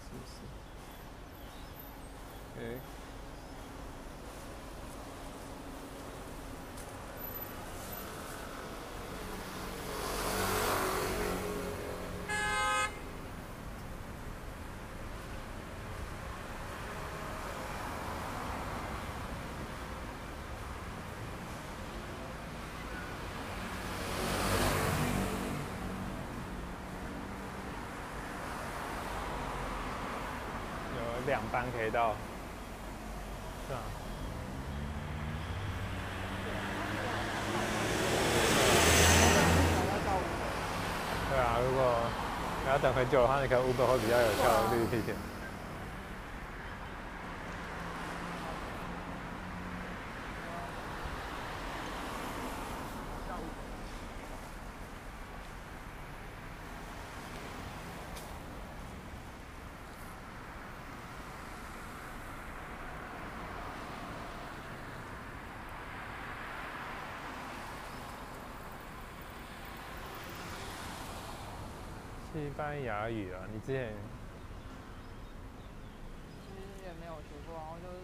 [0.00, 0.34] 是是。
[2.60, 2.62] 哎。
[31.34, 32.14] 两班可以到，
[33.66, 33.80] 是啊。
[41.28, 41.96] 对啊，如果
[42.68, 45.16] 要等很久的话，那个 Uber 会比较有效率一点。
[72.44, 73.88] 西班牙语啊，你之前
[76.44, 77.96] 其实也没有学过，然后就是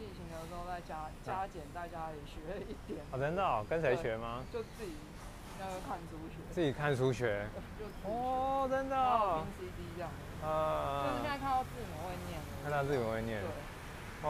[0.00, 3.04] 疫情的时候在家加减在家里学了一点。
[3.12, 3.42] 哦，真的？
[3.42, 3.62] 哦？
[3.68, 4.42] 跟谁学吗？
[4.50, 4.92] 就自己
[5.60, 6.36] 那个看书学。
[6.54, 7.46] 自己看书学。
[8.08, 8.96] 哦，真的。
[9.60, 10.10] 拼 CD 这样。
[10.42, 11.04] 啊。
[11.04, 12.40] 就是现在看到字母会念。
[12.62, 13.42] 看到字母会念。
[13.42, 13.50] 对。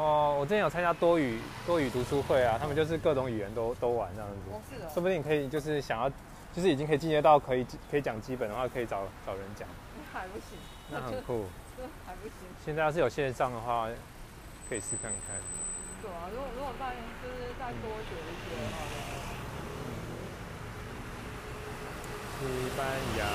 [0.00, 4.36] 哦，我之前有参加多语多语读书会啊，他们就是各种语言都都玩这样子。
[4.50, 4.90] 哦，是的。
[4.90, 6.10] 说不定可以，就是想要。
[6.56, 9.68] 就是已经可以进阶到可以可以讲基本的话，可以找找人讲。
[10.10, 10.56] 还不行。
[10.88, 11.44] 那很酷。
[11.76, 12.48] 这还不行。
[12.64, 13.86] 现在要是有线上的话，
[14.66, 15.36] 可以试看看。
[16.00, 18.80] 对啊，如果如果再就是再多学一些的话。
[22.40, 22.88] 西班
[23.20, 23.28] 牙。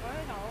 [0.00, 0.48] 我在想说，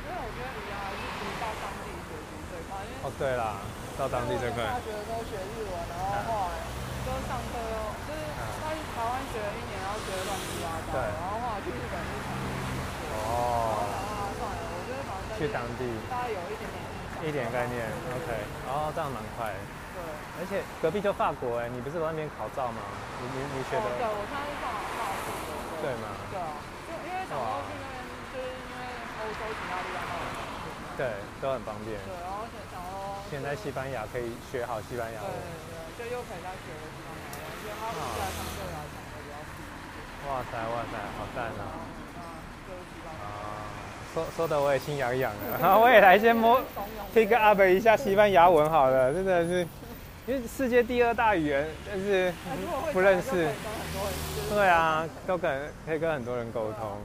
[0.00, 3.04] 因为我觉得语言还是可以到当地学习最快，因为。
[3.04, 3.60] 哦，对啦，
[3.98, 4.64] 到当地最快。
[4.64, 6.56] 大学的时候学日文，然后后来
[7.04, 7.87] 就上课又就是。
[8.98, 13.14] 台湾学了一年，然后学的乱七八糟，然后后来去日本就重新学。
[13.14, 13.86] 哦。
[13.94, 16.82] 啊，算了，我觉得反正去当地，大概有一点点
[17.22, 18.26] 一点概念，OK。
[18.66, 19.54] 哦，这样蛮快。
[19.94, 20.02] 对。
[20.38, 22.82] 而且隔壁就法国哎，你不是在那边考照吗？
[23.22, 23.86] 你你你学的？
[23.86, 25.78] 对，我现在是法法国的。
[25.78, 26.06] 对吗？
[26.34, 28.02] 对啊，就因为想说去那边，
[28.34, 30.74] 就是因为欧洲其他地方都很方便。
[30.98, 31.02] 对，
[31.38, 32.02] 都很方便。
[32.02, 33.22] 对，然后想想说。
[33.30, 35.30] 现在西班牙可以学好西班牙文。
[35.30, 38.57] 对对，就又可以再学个西班牙文，就他们在相对来讲。
[40.26, 41.62] 哇塞哇塞，好赞啊！
[43.22, 43.22] 啊，
[44.12, 46.60] 说说的我也心痒痒了，然 后我也来先摸
[47.14, 49.66] ，pick up 一下西班牙文好了，真的是，
[50.26, 52.32] 因为世界第二大语言，但是
[52.92, 53.48] 不认识，
[54.50, 56.98] 对啊，都跟可以跟很多人沟通。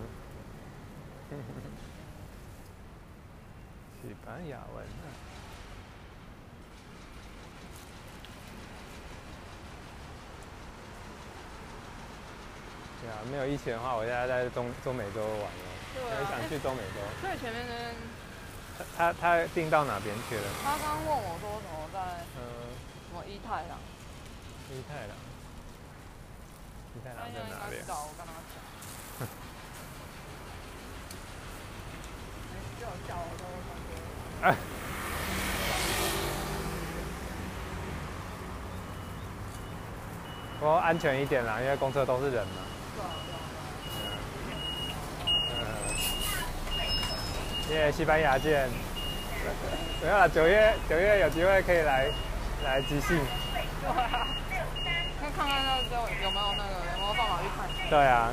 [4.02, 4.83] 西班牙文。
[13.32, 15.48] 没有疫情的话，我现在在中中美洲玩了，
[15.94, 16.46] 对很想啊。
[16.50, 17.00] 去中美洲。
[17.22, 17.96] 所以前面那边，
[18.98, 20.44] 他他订到哪边去了？
[20.64, 22.00] 他刚问我说什么在
[22.36, 22.42] 嗯，
[23.10, 23.80] 什么一太郎，
[24.70, 25.16] 伊太郎。
[26.96, 28.56] 伊太郎他应该应在哪里我跟他讲。
[32.52, 33.92] 没叫叫我都感觉。
[34.44, 34.56] 哎
[40.60, 42.62] 不过安全一点啦，因为公车都是人嘛。
[47.72, 48.70] 耶，西班牙见。
[50.02, 52.08] 没有啦，九月九月有机会可以来
[52.64, 53.18] 来即兴。
[53.82, 54.28] 对啊。
[55.22, 57.66] 那看看那个有没有那个有没有办法去看？
[57.90, 58.30] 对啊，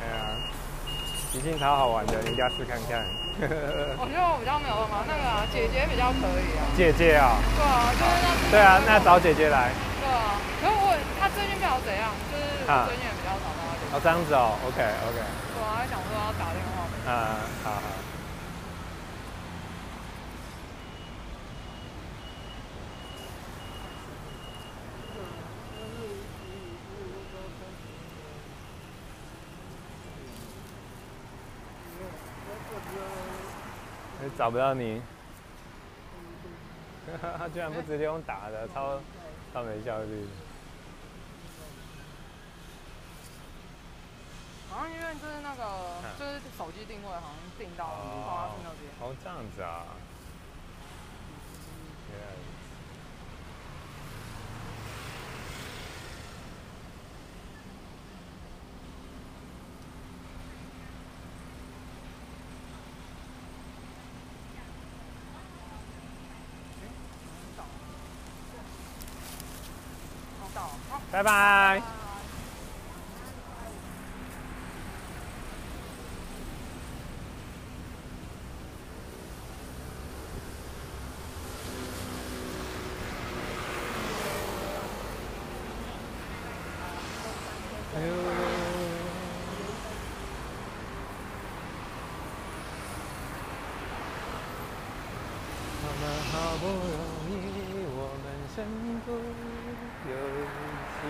[0.00, 0.34] 对啊，
[1.30, 3.04] 即兴超好玩的，你一定要试看看。
[4.00, 6.64] 我觉得我比较没有办法，那个啊，姐姐比较可以啊。
[6.76, 8.26] 姐姐啊、对啊，就是那。
[8.50, 9.70] 对啊，那找姐姐来。
[10.00, 13.04] 对啊，可是我她最近不晓得怎样，就是啊最近
[13.94, 16.82] 哦，这样子哦，OK OK，对啊，还想说要打电话。
[17.08, 17.80] 啊，好好。
[34.20, 35.00] 哎找不到你，
[37.38, 38.98] 他居然不直接用打的，超
[39.52, 40.26] 超没效率。
[44.74, 45.62] 好像因为就是那个，
[46.18, 47.86] 就是手机定位好像定到
[48.26, 48.90] 花市那边。
[48.98, 49.86] 哦，这样子啊。
[71.12, 71.80] 拜拜。
[95.86, 96.02] 我们
[96.32, 96.74] 好不容
[97.30, 97.32] 易，
[97.94, 98.56] 我们身
[99.04, 99.08] 不
[100.10, 100.12] 由
[100.90, 101.02] 己。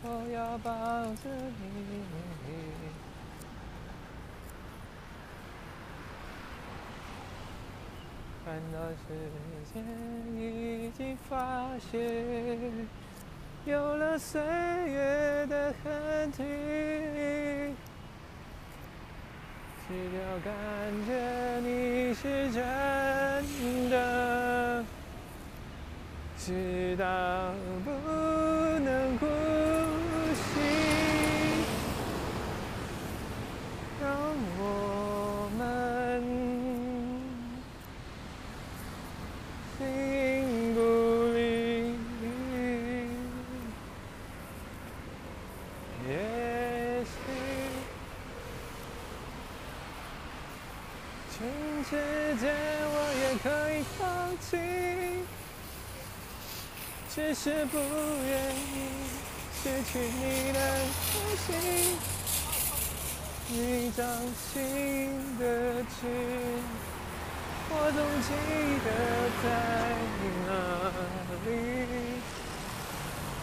[0.07, 0.71] 我要抱
[1.15, 1.29] 着
[1.59, 2.74] 你。
[8.75, 9.07] 看到时
[9.73, 9.81] 间
[10.37, 11.97] 已经发现，
[13.65, 16.43] 有了岁月的痕迹，
[19.87, 20.51] 只有感
[21.07, 21.09] 觉
[21.61, 22.61] 你是真
[23.89, 24.83] 的。
[26.37, 27.05] 直到
[27.85, 27.89] 不
[51.37, 51.45] 全
[51.83, 51.91] 世
[52.39, 53.99] 界我也可以放
[54.39, 54.49] 弃。
[57.13, 58.57] 只是不愿意
[59.53, 60.59] 失去你的
[61.11, 61.45] 呼吸，
[63.49, 64.05] 你掌
[64.53, 64.53] 心
[65.37, 65.43] 的
[65.83, 66.07] 痣，
[67.69, 68.27] 我总记
[68.85, 68.87] 得
[69.43, 69.45] 在
[70.47, 70.49] 哪
[71.45, 71.51] 里。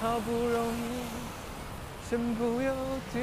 [0.00, 0.80] 好不容易，
[2.10, 2.74] 身不由
[3.12, 3.14] 己，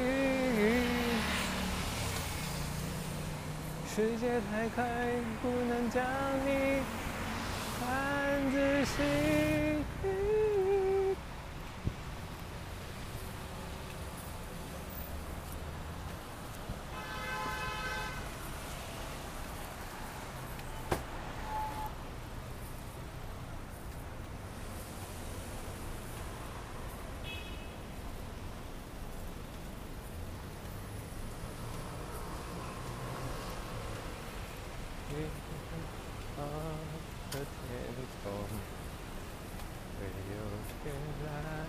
[4.00, 4.82] 世界太快，
[5.42, 6.02] 不能将
[6.46, 6.80] 你
[7.78, 8.96] 看仔细。
[36.38, 36.42] 啊
[37.32, 37.36] 的
[38.10, 38.34] 天空，
[39.98, 41.59] 会有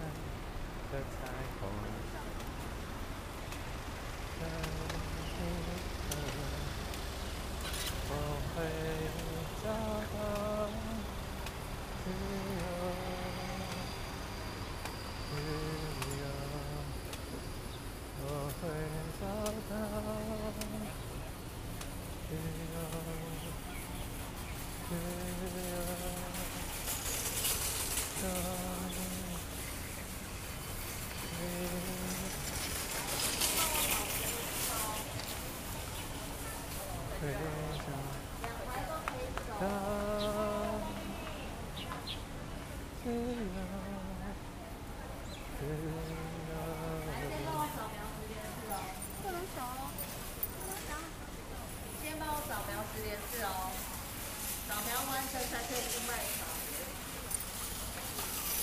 [55.02, 56.46] 弯弯的才可以去卖茶。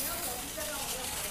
[0.00, 1.27] 因为我是这个，我用。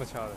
[0.00, 0.30] muchas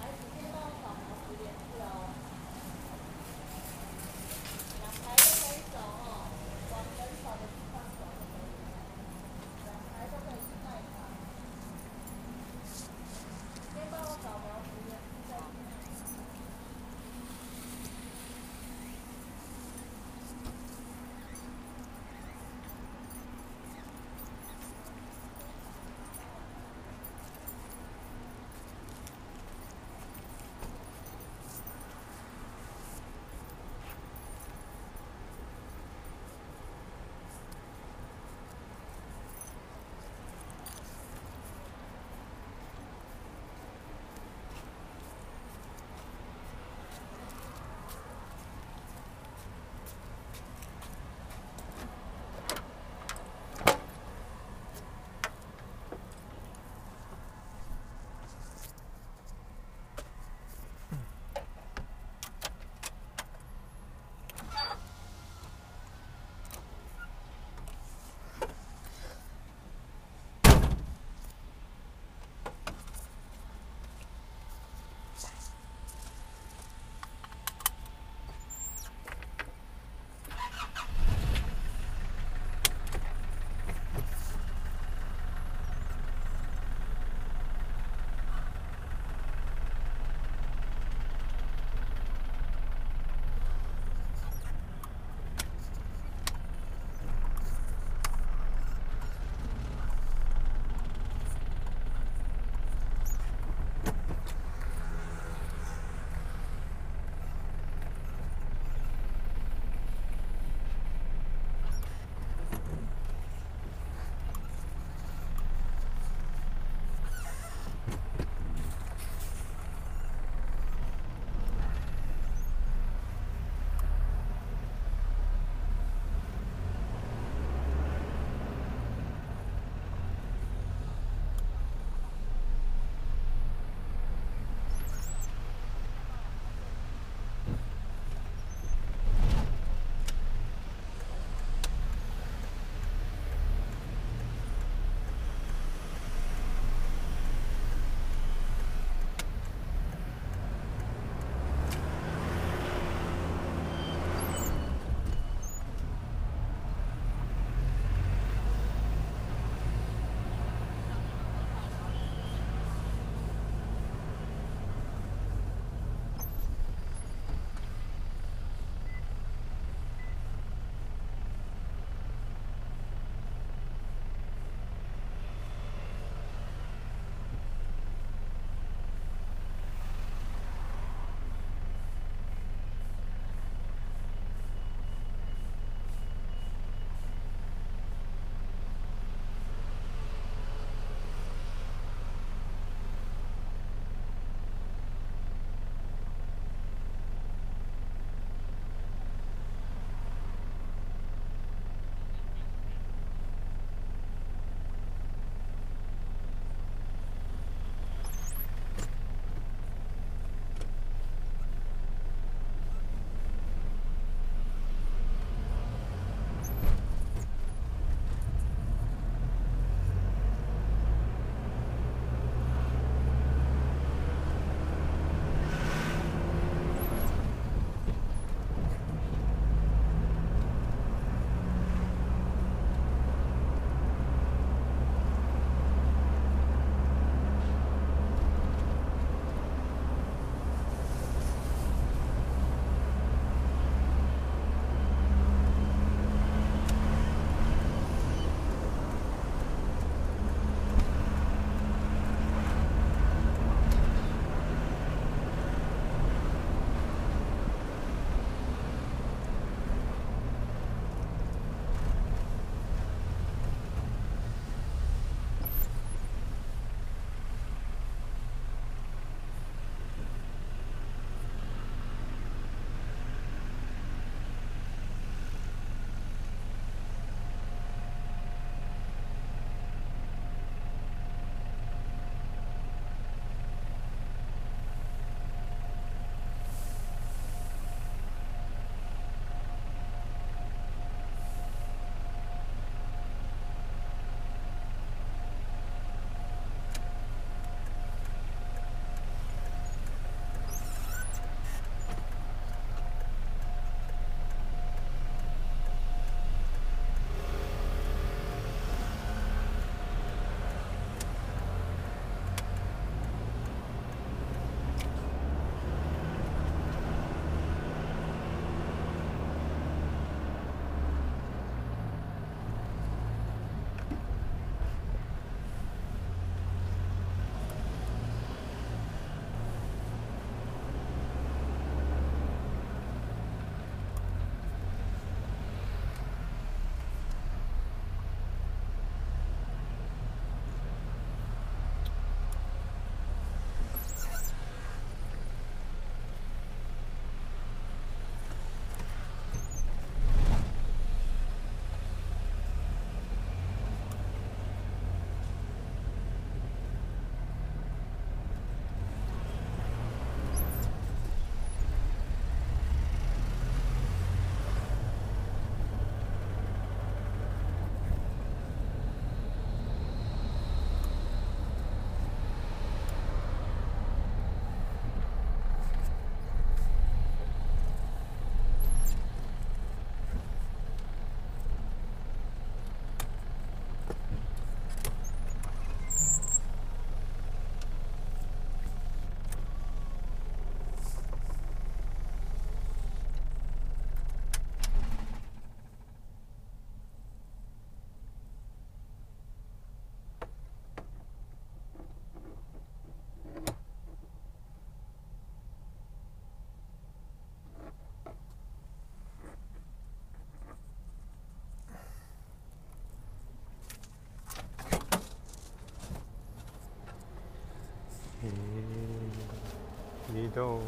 [420.16, 420.61] 移动，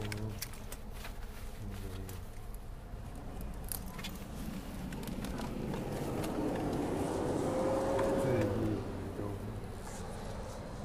[8.22, 8.34] 自己，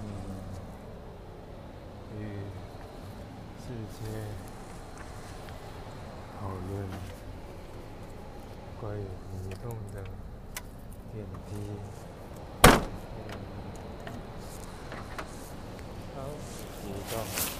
[0.03, 0.05] 嗯，
[2.19, 2.21] 与
[3.59, 3.65] 世
[3.97, 3.99] 界
[6.39, 6.69] 讨论
[8.79, 9.97] 关于移动的
[11.13, 11.51] 点滴，
[12.65, 12.69] 嗯，
[16.15, 16.17] 好，
[16.85, 17.60] 移动。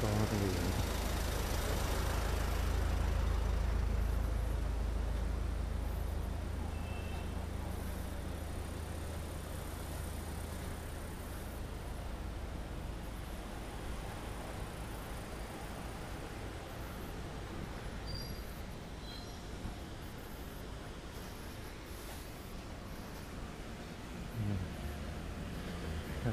[0.00, 0.48] 光临。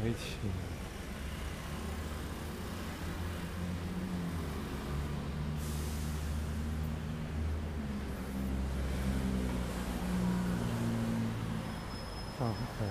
[0.05, 0.36] 一起，
[12.38, 12.86] 放开，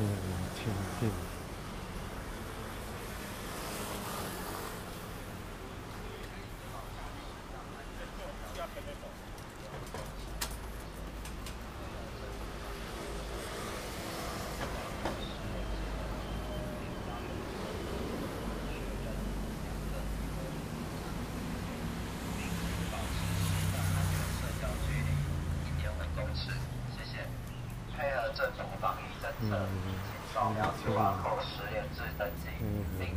[0.00, 0.02] 嗯，
[0.56, 0.64] 前
[0.98, 1.08] 进。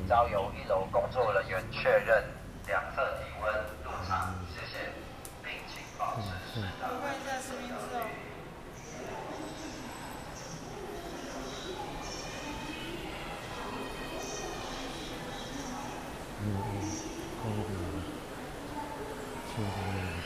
[0.08, 2.22] 交由一楼工作人员确认，
[2.68, 3.54] 两侧体温
[3.86, 4.92] 入场，谢谢，
[5.42, 6.24] 并请保持
[6.54, 6.90] 适当。
[16.44, 16.46] 嗯嗯，
[17.40, 17.60] 好的，
[19.48, 19.66] 确认
[20.18, 20.20] 一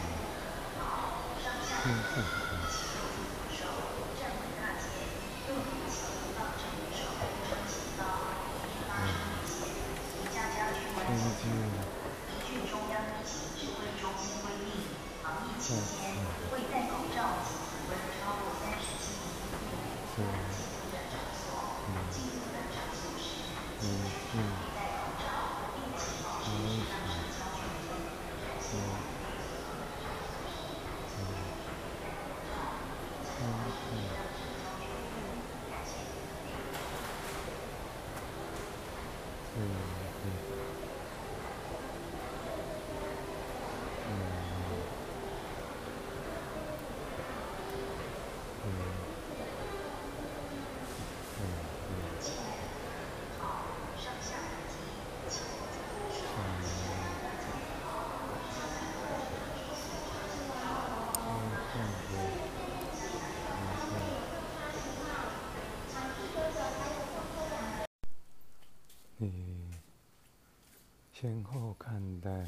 [71.23, 72.45] 先后看待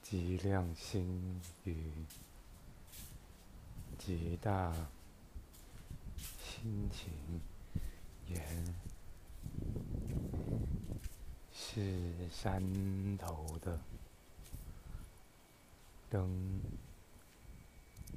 [0.00, 1.92] 极量心与
[3.98, 4.72] 极大
[6.08, 7.12] 心情，
[8.28, 8.74] 言
[11.52, 12.62] 是山
[13.18, 13.78] 头的
[16.08, 16.62] 灯，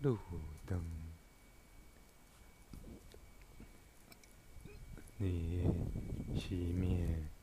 [0.01, 0.18] 路
[0.66, 0.82] 灯，
[5.18, 5.66] 你
[6.34, 7.34] 熄灭。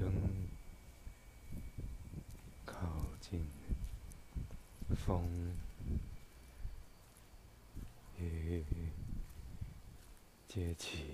[0.00, 0.10] 灯
[2.64, 3.44] 靠近，
[4.96, 5.54] 风
[8.18, 8.64] 雨
[10.48, 11.04] 接起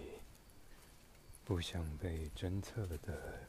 [1.44, 3.48] 不想被侦测的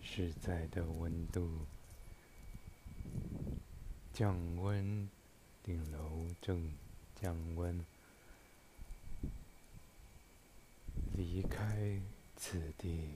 [0.00, 1.66] 实在的温度，
[4.12, 5.10] 降温，
[5.64, 6.72] 顶楼正
[7.20, 7.84] 降温，
[11.16, 12.00] 离开
[12.46, 13.08] 此地，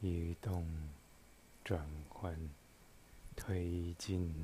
[0.00, 0.66] 移动，
[1.62, 2.36] 转换，
[3.36, 4.34] 推进。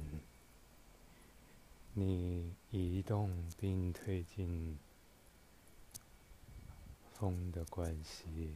[1.92, 4.78] 你移动并推进
[7.14, 8.54] 风的关系，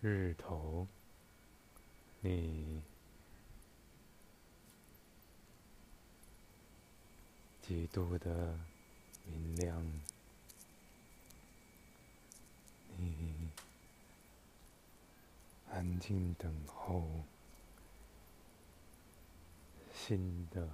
[0.00, 0.88] 日头，
[2.20, 2.82] 你
[7.62, 8.58] 极度的
[9.24, 10.00] 明亮，
[13.00, 13.50] 你
[15.78, 17.08] 安静等候。
[19.94, 20.68] 新的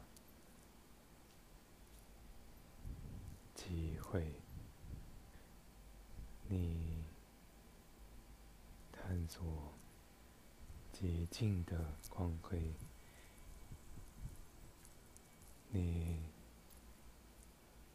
[3.55, 4.33] 机会，
[6.49, 7.05] 你
[8.93, 9.75] 探索
[10.91, 12.73] 洁净的光辉，
[15.69, 16.23] 你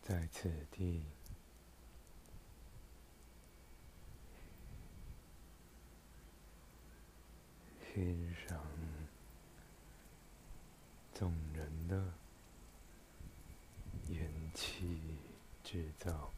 [0.04, 1.06] 在此地
[7.94, 8.62] 欣赏。
[11.14, 12.14] 众人的
[14.08, 15.00] 元气
[15.62, 16.32] 制造，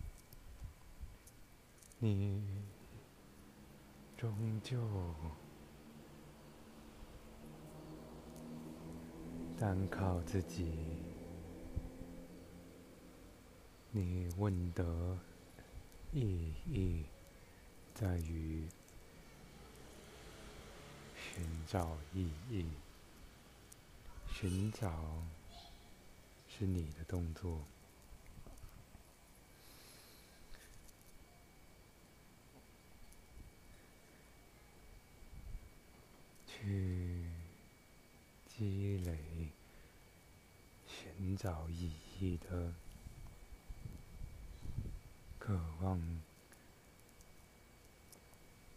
[2.00, 2.44] 你
[4.18, 4.82] 终究
[9.60, 10.74] 单靠自己，
[13.92, 15.20] 你问的
[16.12, 17.06] 意义
[17.94, 18.68] 在于
[21.42, 22.68] 寻找意义。
[24.32, 25.24] 寻找
[26.48, 27.62] 是你的动作，
[36.48, 37.26] 去
[38.48, 39.18] 积累
[40.88, 42.72] 寻找意义的
[45.40, 46.00] 渴望，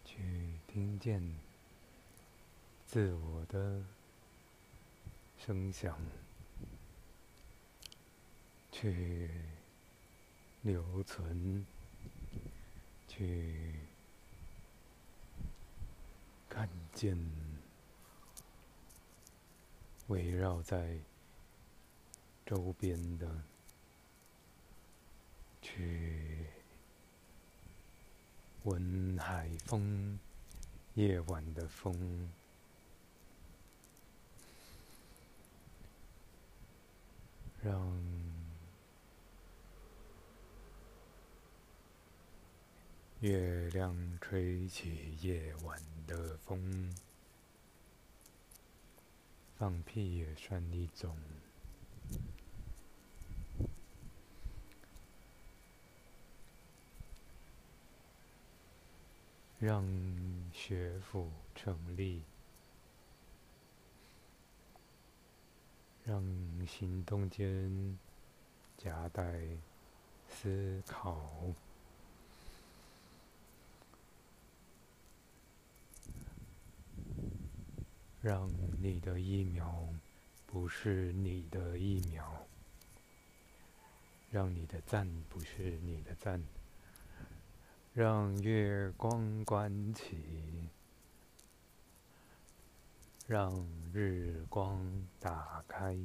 [0.07, 0.19] 去
[0.67, 1.23] 听见
[2.95, 3.83] 自我的。
[5.37, 5.99] 声响，
[8.71, 9.29] 去
[10.63, 11.67] 留存，
[13.09, 13.75] 去
[16.49, 17.19] 看见
[20.07, 20.97] 围绕在
[22.47, 23.29] 周边的，
[25.61, 26.47] 去
[28.63, 30.17] 闻海风，
[30.95, 32.33] 夜晚的风。
[37.65, 37.81] 让
[43.21, 46.95] 月亮吹起夜晚的风，
[49.57, 51.17] 放屁也算一种。
[59.59, 59.83] 让
[60.53, 62.21] 学府成立。
[66.05, 66.23] 让
[66.67, 67.99] 行动间
[68.77, 69.41] 夹带
[70.29, 71.17] 思考，
[78.21, 78.51] 让
[78.81, 79.89] 你的一秒
[80.47, 82.47] 不是你的一秒，
[84.31, 86.43] 让你的赞不是你的赞，
[87.95, 90.69] 让月光关起。
[93.27, 93.67] 让
[93.97, 94.85] 日光
[95.21, 95.97] 打开，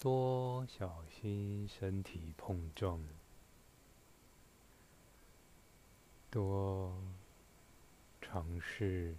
[0.00, 3.06] 多小心身体碰撞，
[6.30, 6.98] 多
[8.22, 9.14] 尝试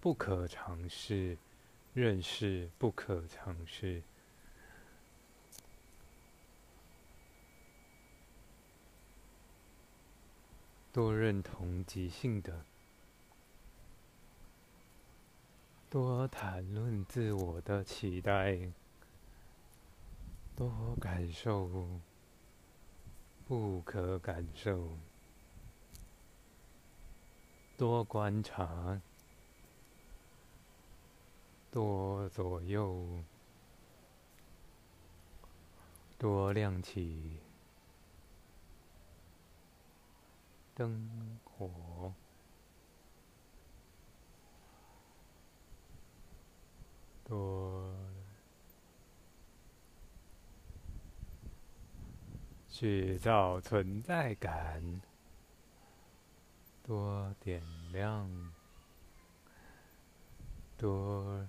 [0.00, 1.36] 不可尝试，
[1.92, 4.02] 认识不可尝试。
[10.90, 12.64] 多认同即兴的，
[15.90, 18.58] 多谈论自我的期待，
[20.54, 21.88] 多感受
[23.46, 24.90] 不可感受，
[27.78, 29.00] 多观察，
[31.70, 33.24] 多左右，
[36.18, 37.38] 多亮起。
[40.74, 42.12] 灯火，
[47.28, 47.94] 多
[52.70, 54.82] 去造存在感，
[56.82, 57.62] 多点
[57.92, 58.26] 亮，
[60.78, 61.46] 多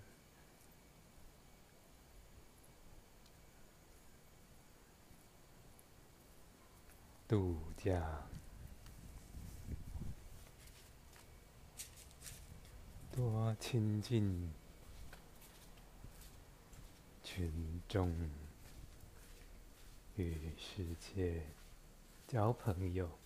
[7.26, 8.28] 度假，
[13.14, 14.59] 多亲近。
[17.40, 17.50] 群
[17.88, 18.14] 众
[20.18, 21.42] 与世界
[22.28, 23.19] 交朋友。